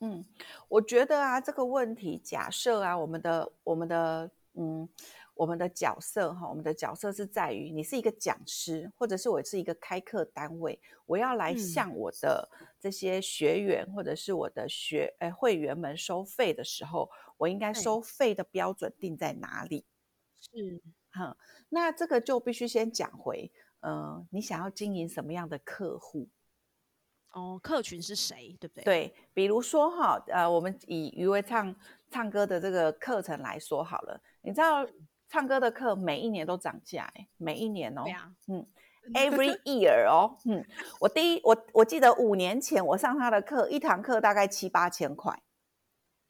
[0.00, 0.24] 嗯，
[0.68, 4.88] 我觉得啊，这个问题假设啊，我们的我们的嗯。
[5.40, 12.46] 我们的角色哈，我们的角色是在于你是一个讲师，或者是我是一个开课单位，我要来向我的
[12.78, 19.86] 这些学员或者是我的学呃会员们收费的时候，我应该收费的标准定在哪里？
[20.38, 21.34] 是哈，
[21.70, 23.50] 那这个就必须先讲回，
[23.80, 26.28] 呃，你想要经营什么样的客户？
[27.30, 28.54] 哦，客群是谁？
[28.60, 28.84] 对不对？
[28.84, 31.74] 对，比如说哈，呃，我们以余威唱
[32.10, 34.86] 唱歌的这个课程来说好了，你知道。
[35.30, 38.02] 唱歌的课每一年都涨价，哎，每一年哦，
[38.48, 38.66] 嗯
[39.14, 40.66] ，every year 哦，嗯，
[40.98, 45.40] 我第一我我记得五年前我上他的课，一堂课大概七八千块，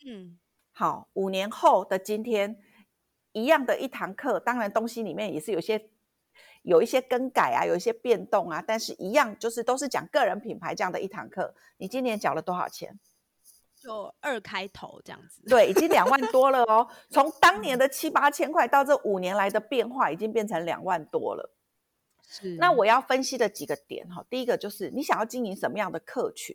[0.06, 0.38] 嗯，
[0.72, 2.58] 好，五年后的今天，
[3.32, 5.88] 一样的一堂课，当然东西里面也是有些
[6.60, 13.00] 有一些更改啊，有一些变动啊，但是一样就是都是讲个人品牌这样的一堂课，你今年缴了多少钱？
[13.80, 16.86] 就二开头这样子，对，已经两万多了哦。
[17.08, 21.50] 从当年的七八千块到这五年来的变化，已经变成两万多了。
[22.28, 22.56] 是。
[22.56, 26.54] 那我要分析的几个点哈，第一个就是你想要经营什么样的客群？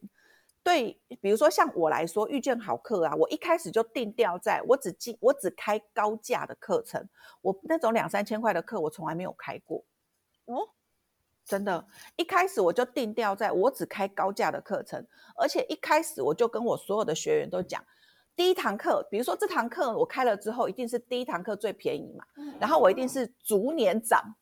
[0.63, 7.09] 对，比如说像我来说，遇见好课啊，我一开始就定调在我只进我只开高价的课程，
[7.41, 9.83] 我那种两三千块的课我从来没有开过。
[10.45, 10.69] 哦。
[11.45, 15.05] 真的，一开始我就定调在我只开高价的课程，
[15.38, 17.84] 而且一开始我就跟我所有的学员都讲，
[18.36, 22.25] 第一堂课，比如说这堂课我开了之后，一定是第一堂课最便宜嘛，
[22.60, 24.36] 然后我一定是逐年涨，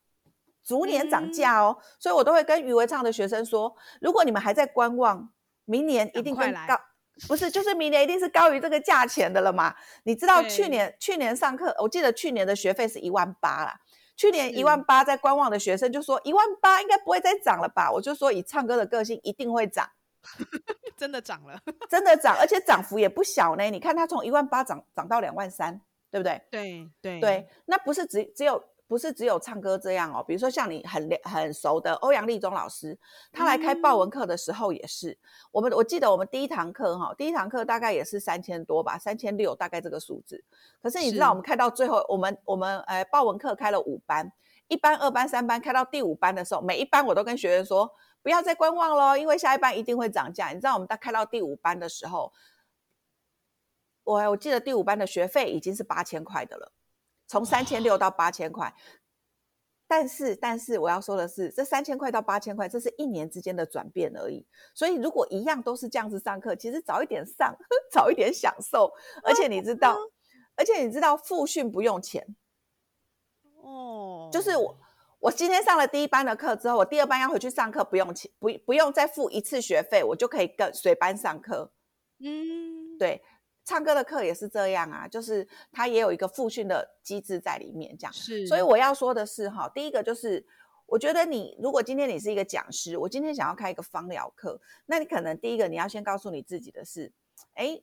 [0.64, 5.30] 逐年涨价哦，所以我都会跟余维畅的学生说，如果你们还在观望，
[5.66, 6.80] 明年一定跟高，
[7.28, 9.74] 不是，就是明年一定是高于这个价钱的了嘛？
[10.04, 13.78] 你知道去年去年上课，我记得去年的学费是一万八啦。
[14.16, 17.90] 去年一万八，在观望的学生就说一万八应该不会再涨了吧？
[17.90, 19.88] 我就说以唱歌的个性，一定会涨，
[20.96, 23.64] 真的涨了，真的涨，而且涨幅也不小呢。
[23.64, 26.40] 你看它从一万八涨涨到两万三，对不对？
[26.50, 28.62] 对对对，那不是只只有。
[28.86, 32.96] 不是只有唱歌这样哦，比如说像你很很熟的欧阳立中老师，
[33.32, 35.16] 他来开报文课的时候也是，
[35.50, 40.44] 我们我记得我们第一堂课哈，第一堂课大概也是三千多吧，三千六大概这个数字。
[40.82, 44.30] 可是你知道我们开到最后，我们我们呃报文课开了五班，
[44.68, 47.90] 一班、二班、三班，开到第五班的时候，每一班我都跟学员说
[48.22, 50.48] 不要再观望喽，因为下一班一定会涨价。
[50.48, 52.30] 你知道我们到开到第五班的时候，
[54.04, 56.70] 我我记得第五班的学费已经是八千块的了。
[57.26, 58.74] 从三千六到八千块，
[59.86, 64.46] 但是但是我要说的是，这三千块到八千块，这是一年之间的转变而已。
[64.74, 67.56] 所以如果一样都是这样子上课，其实早一点上，
[67.92, 68.92] 早一点享受。
[69.22, 69.96] 而且你知道，
[70.56, 72.36] 而且你知道复训不用钱
[73.62, 74.28] 哦。
[74.32, 74.76] 就是我
[75.20, 81.72] 我今天上了第一班的课之后，我第二班要回去上课不用钱，不不用再付一次学费，我就可以跟随班上课。
[82.18, 83.22] 嗯，对。
[83.64, 88.12] 唱歌的课也是这样啊，就是它也有一个复训的机制在里面，这样。
[88.12, 88.46] 是。
[88.46, 90.46] 所以我要说的是，哈，第一个就是，
[90.84, 97.10] 我觉得你如果今天你是一个讲师，我今天想要开一个芳疗课，那你可能第一个你要先告诉你自己的是，
[97.54, 97.80] 哎，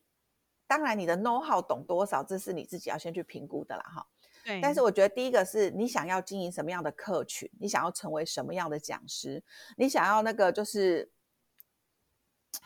[0.68, 4.08] 当然你的 know how 懂多少，这是你自己要先去评估的啦，哈。
[4.46, 4.62] 对。
[4.62, 9.44] 但是我觉得第一个是你想要经营什么样的客群，你想要成为什么样的讲师，
[9.78, 11.12] 你想要那个就是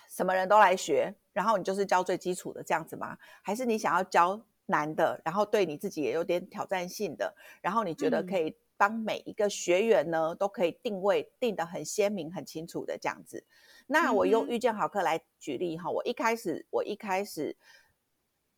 [0.10, 1.16] 什么人都来学。
[1.36, 3.18] 然后你就是教最基础的这样子吗？
[3.42, 13.44] 还是你想要教难的，然后对你自己也有点挑战性的，然后你觉得可以帮每一个学员呢都可以定位定得很鲜明、很清楚的这样子？
[13.88, 17.58] 那我用遇见好课来举例哈，我一开始我一开始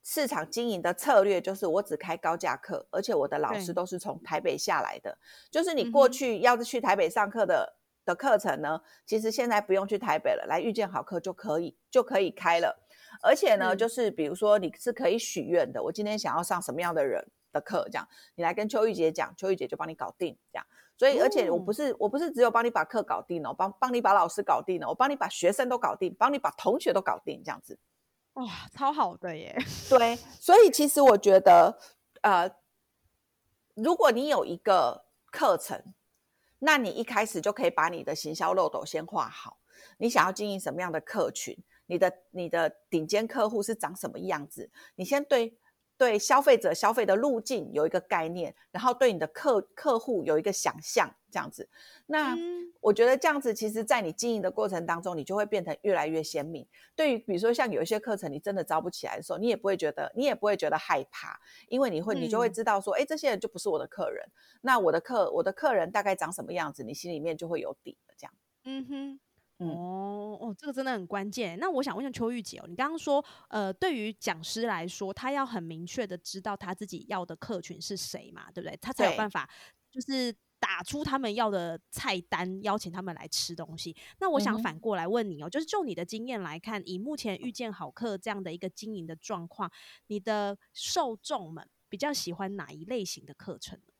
[0.03, 5.17] 市场经营的策略就是我只开高价课，而且我的老师都是从台北下来的，
[5.49, 7.76] 就是你过去要是去台北上课的。
[8.07, 12.87] 的课程呢，其实现在不用去台北了，来遇见好课就可以就可以开了。
[13.21, 20.65] 而且呢，就是比如说你是可以许愿的，我今天想要上什么样的人的课，这样你来跟秋玉姐讲，秋玉姐就帮你搞定这样。
[20.97, 27.77] 所以，而且我不是我不是只有帮你把课搞定了，帮帮你把老师搞定了，我帮你把学生都搞定，帮你把同学都搞定这样子。
[28.33, 29.53] 哇，超好的耶！
[29.89, 31.77] 对，所以其实我觉得，
[32.21, 32.49] 呃，
[33.75, 35.93] 如果你有一个课程。
[36.59, 39.57] 那你一开始就可以把你的行销漏斗先画好，
[39.97, 45.57] 你想要经营什么样的客群，你的你的顶尖客户是长什么样子，你先对。
[45.97, 51.67] 对消费者消费的路径有一个概念，然后对你的客客户有一个想象，这样子。
[52.05, 52.37] 那
[52.79, 56.65] 我觉得这样子，其实，在你经营的过程当中，你就会变成越来越鲜明。
[56.95, 64.23] 对于比如说像有一些课程，你真的招不起来的时候，你也不会觉得，你也不会觉得害怕，因为你会，你就会知道说，哎，这些人就不是我的客人。
[64.61, 68.13] 那我的客，我的客人大概长什么样子，你心里面就会有底了。
[68.17, 68.33] 这样，
[68.65, 69.19] 嗯哼。
[69.57, 71.57] 哦哦，这个真的很关键。
[71.59, 78.77] 那我想问一下邱玉姐哦，你刚刚说，呃，对于讲师来说，他要很明确的知道他自己要的客群是谁嘛，对不对？
[78.79, 79.49] 他才有办法
[79.89, 83.95] 就是打出他们要的菜单，邀请他们来吃东西。
[84.19, 89.71] 那我想反过来问你哦，就是就你的经验来看，以目前遇见好客这样的一个经营的状况，
[90.07, 93.93] 你的受众们比较喜欢哪一类型的课程呢？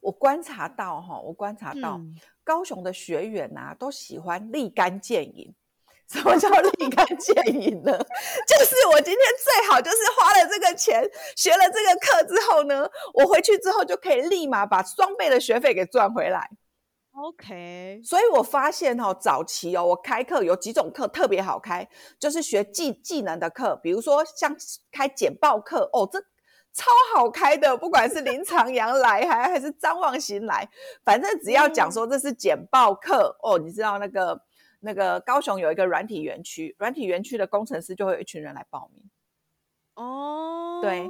[0.00, 2.00] 我观察到哈，我观察到
[2.48, 5.54] 高雄的学员呐，都喜欢立竿见影。
[6.08, 7.92] 什么叫立竿见影呢？
[8.48, 16.48] 就是我今天最好就是花了这个钱，学了这个课之后呢，我回去之后就可以立马把双倍的学费给赚回来。
[17.12, 21.86] OK，所以我发现哦，早期哦，我开课有几种课特别好开，
[22.18, 24.56] 就是学技技能的课，比如说像
[24.90, 26.18] 开简报课哦，这
[26.72, 30.68] 超好开的， 不管是林长阳来还还是张望行来，
[31.04, 34.40] 反正只要讲说这是简报课哦，你知道那个
[34.80, 39.10] 那个高雄有一个软体园区，软体园区的工程师就会有一群人来报名。
[39.94, 41.08] 哦，对，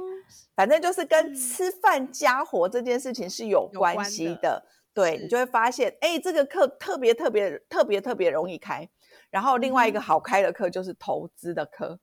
[0.55, 4.65] 反正就是跟吃饭家伙这件事情是有关系的。
[4.91, 8.89] 对你就会发现，哎，这个课特别特别特别特别容易开。
[9.29, 11.99] 然后另外一个好开的课就是投资的课。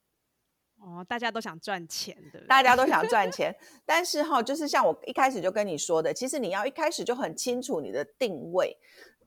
[0.86, 3.52] 哦，大家都想赚钱的，大家都想赚钱。
[3.84, 8.76] 但是哈，就是像我一开始就跟你说的，其实你要一开始就很清楚你的定位。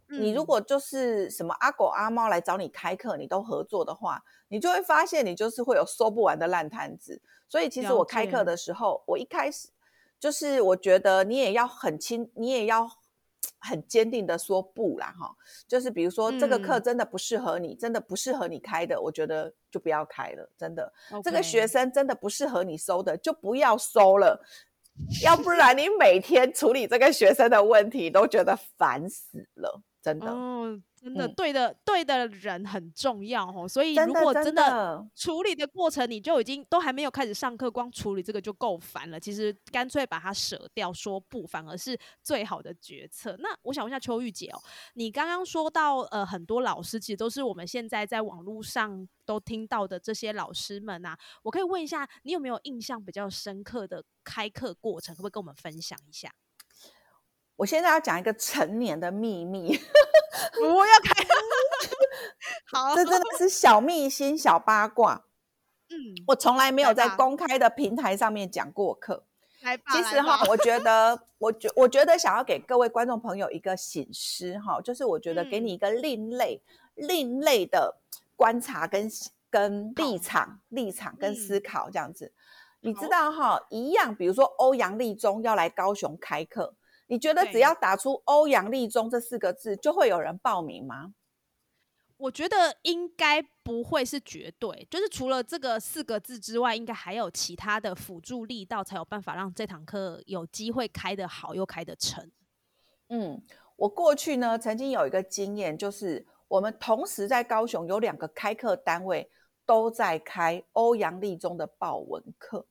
[0.07, 7.21] 你如果就是什么阿狗阿猫来找你开课，你都合作的话，你就会发现你就是会有收不完的烂摊子。
[7.49, 9.67] 所以其实我开课的时候，我一开始
[10.17, 12.89] 就是我觉得你也要很清，你也要。
[13.59, 15.35] 很坚定的说不啦，哈，
[15.67, 20.91] 就是比如说这个课真的不适合你，真的不适合你开的，我觉得就不要开了，真的。
[21.23, 24.41] 这个学生真的不适合你收的，就不要收了，
[25.23, 30.27] 要不然你每天处理这个学生的问题都觉得烦死了，真的。
[31.01, 33.67] 真的对的，对的人很重要哦。
[33.67, 39.19] 所以如果真的处理的过程，你就已经都还没有开始上课，光处理这个就够烦了。
[39.19, 43.35] 其实干脆把它舍掉，说不，反而是最好的决策。
[43.39, 44.61] 那我想问一下秋玉姐哦，
[44.95, 56.29] 你刚刚说到呃，很多老师其实都是我们现在在网络上都听到的这些老师们啊，我可以问一下，你有没有印象比较深刻的开课过程，可不可以跟我们分享一下？
[57.55, 59.77] 我现在要讲一个成年的秘密，
[60.61, 61.25] 我要开，
[62.71, 65.25] 好，这真的是小秘辛、小八卦。
[65.89, 65.95] 嗯，
[66.27, 69.25] 我从来没有在公开的平台上面讲过课。
[69.91, 76.61] 其实哈，我觉得， 我觉，我觉得想要给各位观众朋友一个醒思哈，就是我觉得给你一个另类、
[76.95, 77.97] 另类的
[78.37, 79.09] 观察跟
[79.49, 82.31] 跟立场、立场跟思考这样子。
[82.81, 86.75] 你知道哈，一样，比如说欧阳立中要来高雄开课。
[87.09, 91.15] 你觉得只要打出“欧阳立中”这四个字，就会有人报名吗？
[92.17, 102.29] 我觉得应该不会是绝对，就是除了这个四个字之外，应该还有其他的辅助力道，才有办法让这堂课有机会开得好又开得成。
[103.07, 103.41] 嗯，
[103.75, 109.31] 我过去呢曾经有一个经验，就是我们同时在高雄有两个开课单位
[109.65, 112.67] 都在开欧阳立中的报文课，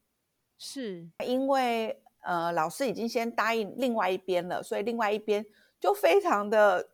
[0.57, 2.01] 是因为。
[2.21, 5.45] 呃，老师已经先答应另外一边了，所以另外一边
[5.79, 6.89] 就非常的，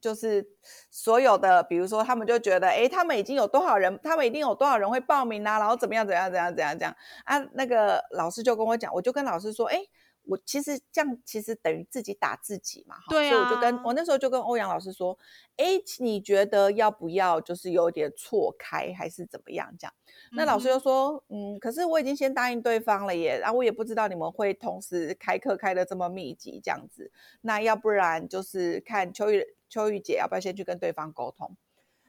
[0.00, 0.46] 就是
[0.90, 6.94] 所有的，比如说他们就觉得，哎，他们已经有多少人，他们一定有多少人会报名啊，然后怎么样怎样怎样怎样怎样
[7.24, 7.38] 啊？
[7.52, 9.80] 那个老师就跟我讲，我就跟老师说，哎。
[10.24, 13.10] 我其实这样，其实等于自己打自己嘛，哈啊。
[13.10, 15.18] 所以我就跟我那时候就跟欧阳老师说，
[15.56, 19.74] 哎，你觉得要不要就是有点错开，还是怎么样？
[19.78, 19.94] 这样，
[20.32, 27.10] 那老师又说，嗯，可是我已经先答应对方了耶，然后我也不知道你们会同时开课开的这么密集这样子，
[27.40, 31.56] 那要不然就是看秋玉秋玉姐要不要先去跟对方沟通？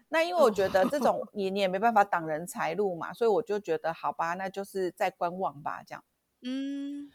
[0.09, 6.03] 那因为我觉得这种你你也没办法挡人财路嘛，所以我就觉得好吧，那就是再观望吧，这样，
[6.41, 7.09] 嗯。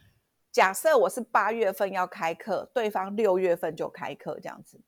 [0.56, 4.80] 假设我是八月份要开课，对方六月份就开课这样子，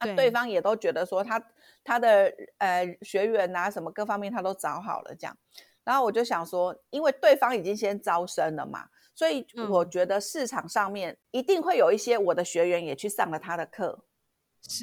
[0.00, 1.40] 那对方也都觉得说他
[1.84, 5.38] 他的呃学员啊什么各方面他都找好了这样，
[5.84, 14.04] 然后我就想说，因为对方已经先招生了嘛，所以我觉得市场上面一定会有一些我的学员也去上了他的课，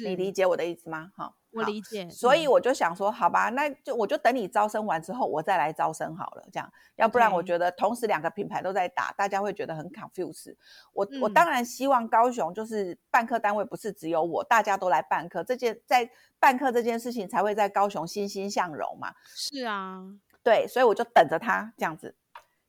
[0.02, 1.12] 你理解我的意思吗？
[1.14, 1.34] 哈。
[1.56, 10.54] 我理解，所以我就想说，好吧，那就我就等你招生完之后，我再来招生好了，这样，要不然我觉得同时两个品牌都在打，大家会觉得很 confuse。
[10.92, 19.14] 我我当然希望高雄就是办课单位不是只有我，大家都来办课，这件在办课这件事情才会在高雄欣欣向荣嘛。
[19.24, 20.04] 是啊，
[20.42, 22.14] 对，所以我就等着他这样子。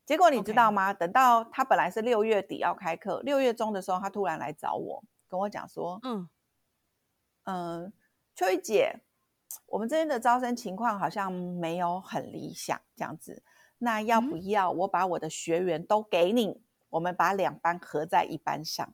[0.06, 0.94] 结果你知道吗？
[0.94, 6.30] 等到他本来是六月底要开课，六月中的时候，他突然来找我，跟我讲说，嗯
[7.44, 7.94] 嗯。
[8.38, 9.00] 秋玉姐，
[9.66, 13.42] 我们这边的招生情况好像没有很理想，这样子，
[13.80, 16.62] 那要不要我把我的学员都给你？
[16.90, 18.94] 我们把两班合在一班上。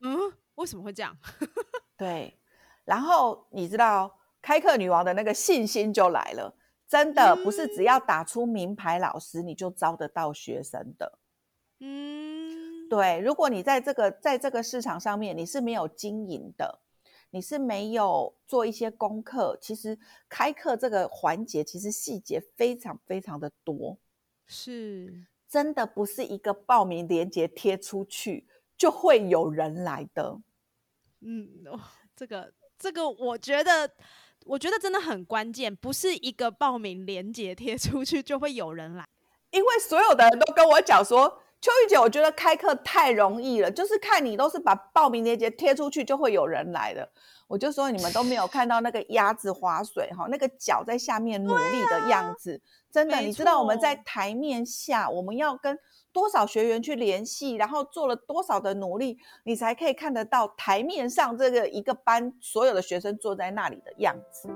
[0.00, 1.16] 嗯，为什么会这样？
[1.96, 2.38] 对，
[2.84, 6.54] 然后你知道开课女王的那个信心就来了，
[6.86, 11.18] 真的不是只要打出名牌老师你就招得到学生的。
[11.78, 16.80] 嗯，对，如果你在这个在这个市场上面你是没有经营的。
[17.32, 23.98] 你是没有做一些功课，其实开课这个环节其实细节非常非常的多，
[24.46, 30.40] 是真的不是一个报名链接贴出去就会有人来的。
[31.20, 31.48] 嗯，
[32.16, 33.90] 这个这个，我觉得
[34.44, 39.06] 我觉得真的很关键，不是一个报名链接贴出去就会有人来，
[39.50, 41.42] 因为所有的人都跟我讲说。
[41.60, 47.06] 秋玉姐，我觉得开课太容易了，就是看你都是把报名链接贴出去，就会有人来的。
[47.46, 55.76] 我就说你们都没有看到那个鸭子划水哈，那个脚在下面努力的样子，真的，你知道我们在台面下我们要跟
[56.12, 64.48] 多少学员去联系，然后做了多少的努力，你才可以看得到台面上这个一个班所有的学生坐在那里的样子。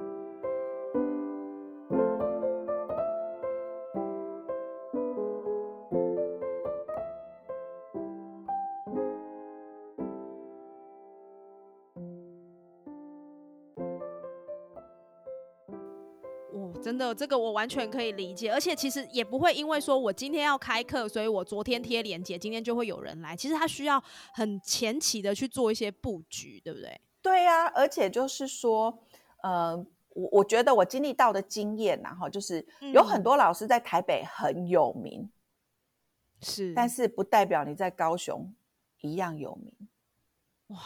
[16.95, 23.35] 真的，这个我完全可以理解，而且其实也不会因为说我今天要开课，所以我昨天贴链接，今天就会有人来。
[23.35, 24.01] 其实他需要
[24.33, 27.01] 很前期的去做一些布局，对不对？
[27.21, 28.97] 对呀，而且就是说，
[29.43, 29.77] 呃，
[30.11, 35.29] 我我觉得我经历到的经验然后就是有很多老师在台北很有名，
[36.43, 38.55] 是，但是不代表你在高雄
[39.01, 39.73] 一样有名。
[40.69, 40.79] 哇，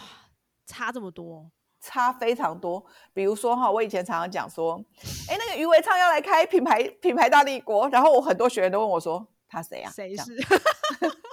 [0.64, 1.50] 差这么多。
[1.80, 4.82] 差非常多，比如说哈，我以前常常讲说，
[5.28, 9.90] 哎，那个余伟畅要来开品牌品牌大帝国，然后我很多学员都问我说，他谁啊？
[9.94, 10.36] 谁是？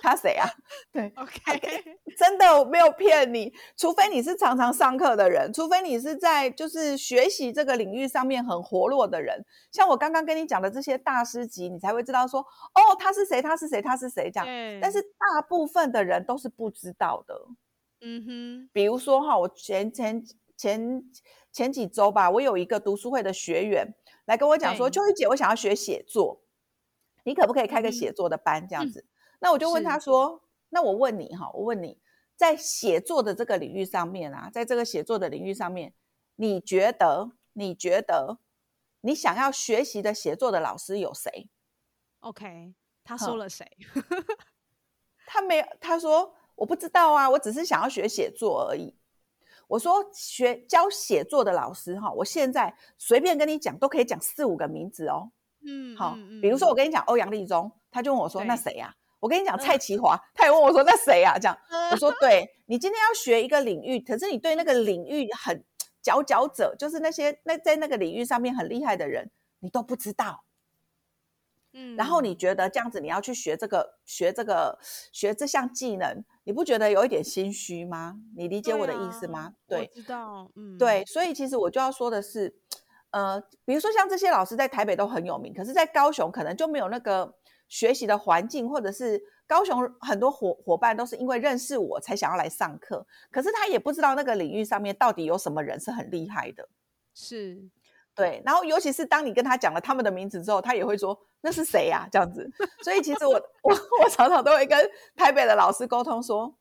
[0.02, 0.48] 他谁啊？
[0.94, 1.84] 对， OK，
[2.16, 13.42] 真的没有骗你，除非你是常常上课的人，除非你是在就是学习这个领域上面很活络的人，像我刚刚跟你讲的这些大师级，你才会知道说，哦，他是谁？
[13.42, 13.82] 他是谁？
[13.82, 14.30] 他是谁？
[14.30, 17.36] 这样，但是大部分的人都是不知道的。
[18.02, 20.24] 嗯哼，比如说哈，我前前
[20.58, 21.04] 前
[21.52, 26.42] 前几周吧，我有一个读书会的学员来跟我讲说，秋雨姐，我想要学写作，
[27.24, 29.06] 你可不可以开个写作的班这样子？
[29.40, 31.98] 那我就问他说，那我问你哈，我问你
[32.36, 35.94] 在写作的这个领域上面啊，在这个写作的领域上面，
[36.36, 38.40] 你觉得你觉得
[39.02, 41.50] 你想要学习的写作的老师有谁
[42.20, 43.66] ？OK，他说了谁？
[45.26, 46.36] 他没有，他说。
[46.56, 48.96] 我不知道啊，我只是想要学写作而已。
[49.68, 55.32] 我说学教写作的老师哈，我现在随便跟你讲都可以讲四五个名字哦。
[55.66, 58.96] 嗯，好，比如说我跟你讲欧阳立中，他就问我说那谁呀？
[59.20, 61.36] 我跟你讲蔡奇华，他也问我说那谁呀？
[61.40, 61.58] 这样
[61.92, 65.64] 我说 对你今天要学一个领域，可是你对那个领域很
[66.04, 70.45] 佼佼者，就是那些那在那个领域上面很厉害的人，你都不知道。
[71.76, 74.80] 嗯，然后你觉得这样子你要去学这个学这个
[75.12, 76.24] 学这项技能？
[76.46, 78.16] 你不觉得有一点心虚吗？
[78.36, 79.54] 你理解我的意思吗？
[79.68, 82.56] 对，知道，嗯，对，所以其实我就要说的是，
[83.12, 87.36] 呃，比如说像这些老师在台北都很有名，可是，在高雄可能就没有那个
[87.68, 96.70] 学习的环境，或者是高雄很多伙伙伴都是因为认识我才想要来上课，可是他也不知道那个领域上面到底有什么人是很厉害的，
[97.14, 97.70] 是。
[98.16, 102.08] 对，然后尤其是当你跟他讲了他们的名字之后，他也会说那是谁呀？
[102.10, 102.50] 这样子。
[102.82, 106.56] 所以其实我我我常常都会跟台北的老师沟通说，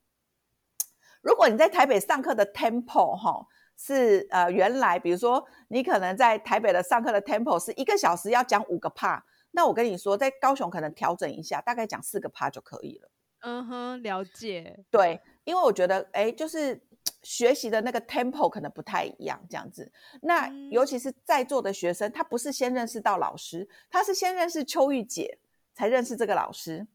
[1.21, 3.47] 如果你在台北上课的 tempo 哈
[3.77, 13.09] 是呃原来比如说你可能在台北的上课的 tempo 是一个小时要讲五个 part，那我跟你说在高雄可能调整一下，大概讲四个 part 就可以了。
[13.41, 14.83] 嗯哼，了解。
[14.91, 16.81] 对，因为我觉得哎就是。
[17.25, 19.91] 学习的那个 tempo 可能不太一样，这样子。
[20.21, 25.39] 那尤其是在座的学生，他不是先认识到老师，他是先认识秋玉姐，
[25.73, 26.85] 才认识这个老师。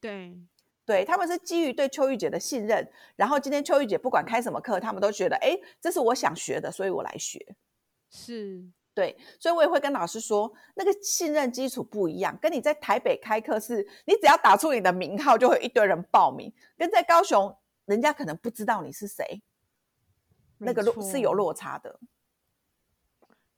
[0.00, 0.38] 对，
[0.86, 7.44] 对他们是基于对秋玉姐的信任，然后今天秋玉姐不管开什么课，他们都觉得，哎，这是我想学的，所以我来学。
[8.10, 17.52] 是，对，所以我也会跟老师说，那个信任基础不一样，跟你在台北开课是，你只要打出你的名号，就会一堆人报名，跟在高雄。
[17.88, 19.40] 人家可能不知道你是谁，
[20.58, 21.98] 那个落是有落差的。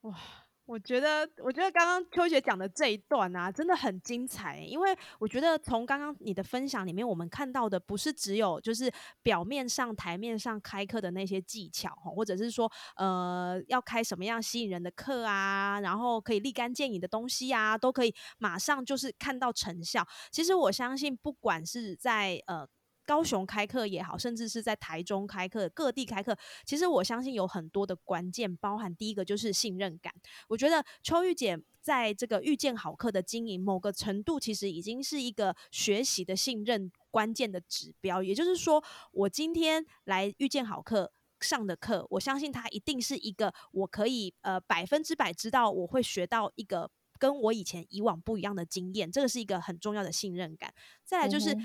[0.02, 0.16] 哇，
[0.64, 4.58] 我觉得，我觉得刚刚秋姐讲的这一段啊，真的很精彩。
[4.58, 8.90] 因为我觉得从刚刚你的分享里面，我们看到的不是只有就是
[9.22, 20.06] 表面上台面上开课的那些技巧哈，或者是说呃要开什么样吸引人的课啊，然后可以立竿见影的东西啊，都可以马上就是看到成效。
[20.30, 22.66] 其实我相信，不管是在呃。
[23.06, 30.12] 高雄开课也好，甚至是在台中开课，各地开课，其实我相信有很多的关键，包含第一个就是信任感。
[30.48, 38.22] 我觉得秋玉姐在这个遇见好课的经营，某个程度其实已经是一个学习的信任关键的指标。
[38.22, 38.82] 也就是说，
[39.12, 46.88] 我今天来遇见好课上的课，我相信它一定是一个我可以呃百分之百知道我会学到一个
[47.18, 50.72] 跟我以前以往不一样的经验，这个是一个很重要的信任感。
[51.04, 51.56] 再来就是。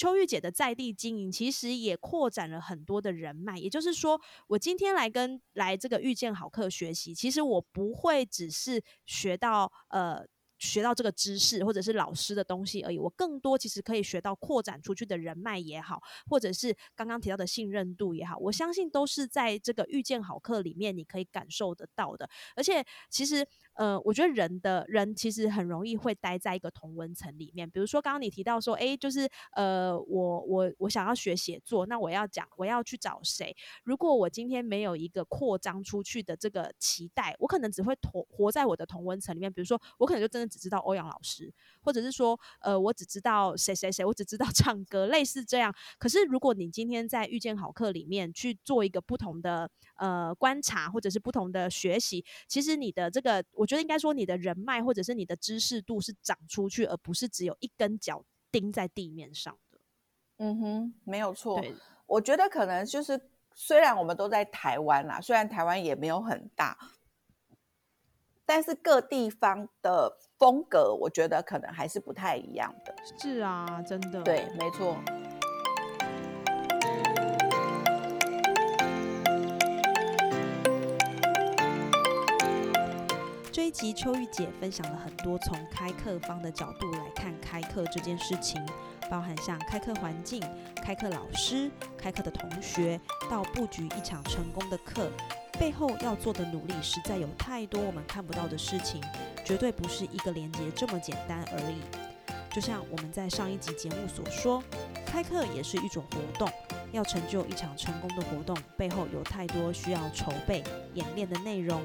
[0.00, 3.58] 秋玉姐的在地经营，其实也扩展了很多的人脉。
[3.58, 10.26] 也就是说，我今天来跟来这个遇见好课学习，其实我不会只是学到呃。
[10.62, 12.98] 学到这个知识，或者是老师的东西而已。
[12.98, 18.36] 我更多其实可以学到扩展出去的人脉也好，或者是刚刚提到的信任度也好。
[18.36, 22.28] 我相信都是在这个遇见好课里面你可以感受得到的。
[22.54, 23.46] 而且，其实。
[23.80, 27.68] 呃，我觉得人的人其实很容易会待在一个同温层里面。
[27.70, 33.56] 比如说，刚刚你提到说，哎，就是呃，我我我想要学写作，那我要讲，我要去找谁？
[33.82, 39.50] 如果我今天没有一个扩张出去的这个期待，我可能只会活活在我的同温层里面。
[39.50, 41.50] 比如说，我可能就真的只知道欧阳老师，
[41.80, 45.74] 或者是说，呃，我只知道谁谁谁，我只知道 唱歌，类似这样。
[45.98, 53.69] 可是，如果你今天在遇见好课里面去做一个不同的呃观察，或者是不同的学习，其实你的这个我。
[53.70, 59.78] 觉得应该说，你的人脉或者是你的知识度是长出去，而不是只有一根脚钉在地面上的。
[60.38, 61.62] 嗯哼，没有错。
[62.06, 66.76] 我觉得可能就是，虽然我们都在台湾啦，虽然台湾也没有很大，
[68.44, 72.92] 但是各地方的风格，我觉得可能还是不太一样的。
[73.22, 74.20] 是啊，真的。
[74.24, 75.00] 对，没错。
[83.52, 88.64] 这一集秋玉姐分享了很多从开课方的角度来看开课这件事情，
[89.10, 90.40] 包含像开课环境、
[90.76, 95.10] 开课老师、开课的同学，到布局一场成功的课
[95.58, 99.02] 背后要做的努力，实在有太多我们看不到的事情，
[99.44, 101.80] 绝对不是一个连接这么简单而已。
[102.54, 104.62] 就像我们在上一集节目所说，
[105.04, 106.48] 开课也是一种活动，
[106.92, 110.62] 要成就一场成功的活动，背后有太多需要筹备
[110.94, 111.82] 演练的内容。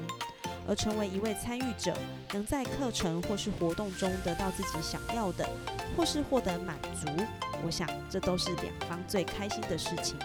[0.68, 1.94] 而成为一位参与者，
[2.32, 5.48] 能在课程或是活动中得到自己想要的，
[5.96, 7.08] 或是获得满足，
[7.64, 10.16] 我想这都是两方最开心的事情。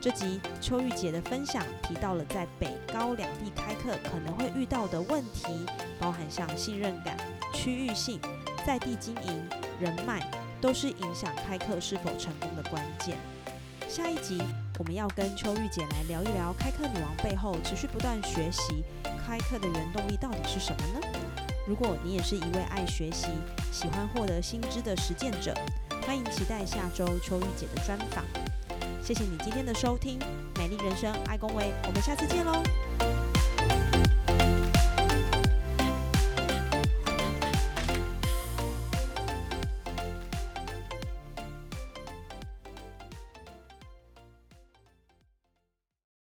[0.00, 5.66] 这集秋玉姐的分享提到了在北高两地开课可能会遇到的问题，
[5.98, 7.16] 包含像信任感、
[7.52, 8.18] 区域性、
[8.66, 9.46] 在地经营、
[9.78, 10.26] 人脉，
[10.58, 13.18] 都是影响开课是否成功的关键。
[13.88, 14.40] 下一集
[14.80, 21.06] 我们要跟秋玉姐来聊一聊开课女王背后持续不断学习开课的原动力到底是什么呢？
[21.68, 23.26] 如果你也是一位爱学习、
[23.70, 25.54] 喜欢获得新知的实践者，
[26.06, 28.24] 欢迎期待下周秋玉姐的专访。
[29.04, 30.18] 谢谢你今天的收听，
[30.56, 32.62] 美丽人生爱恭维，我们下次见喽。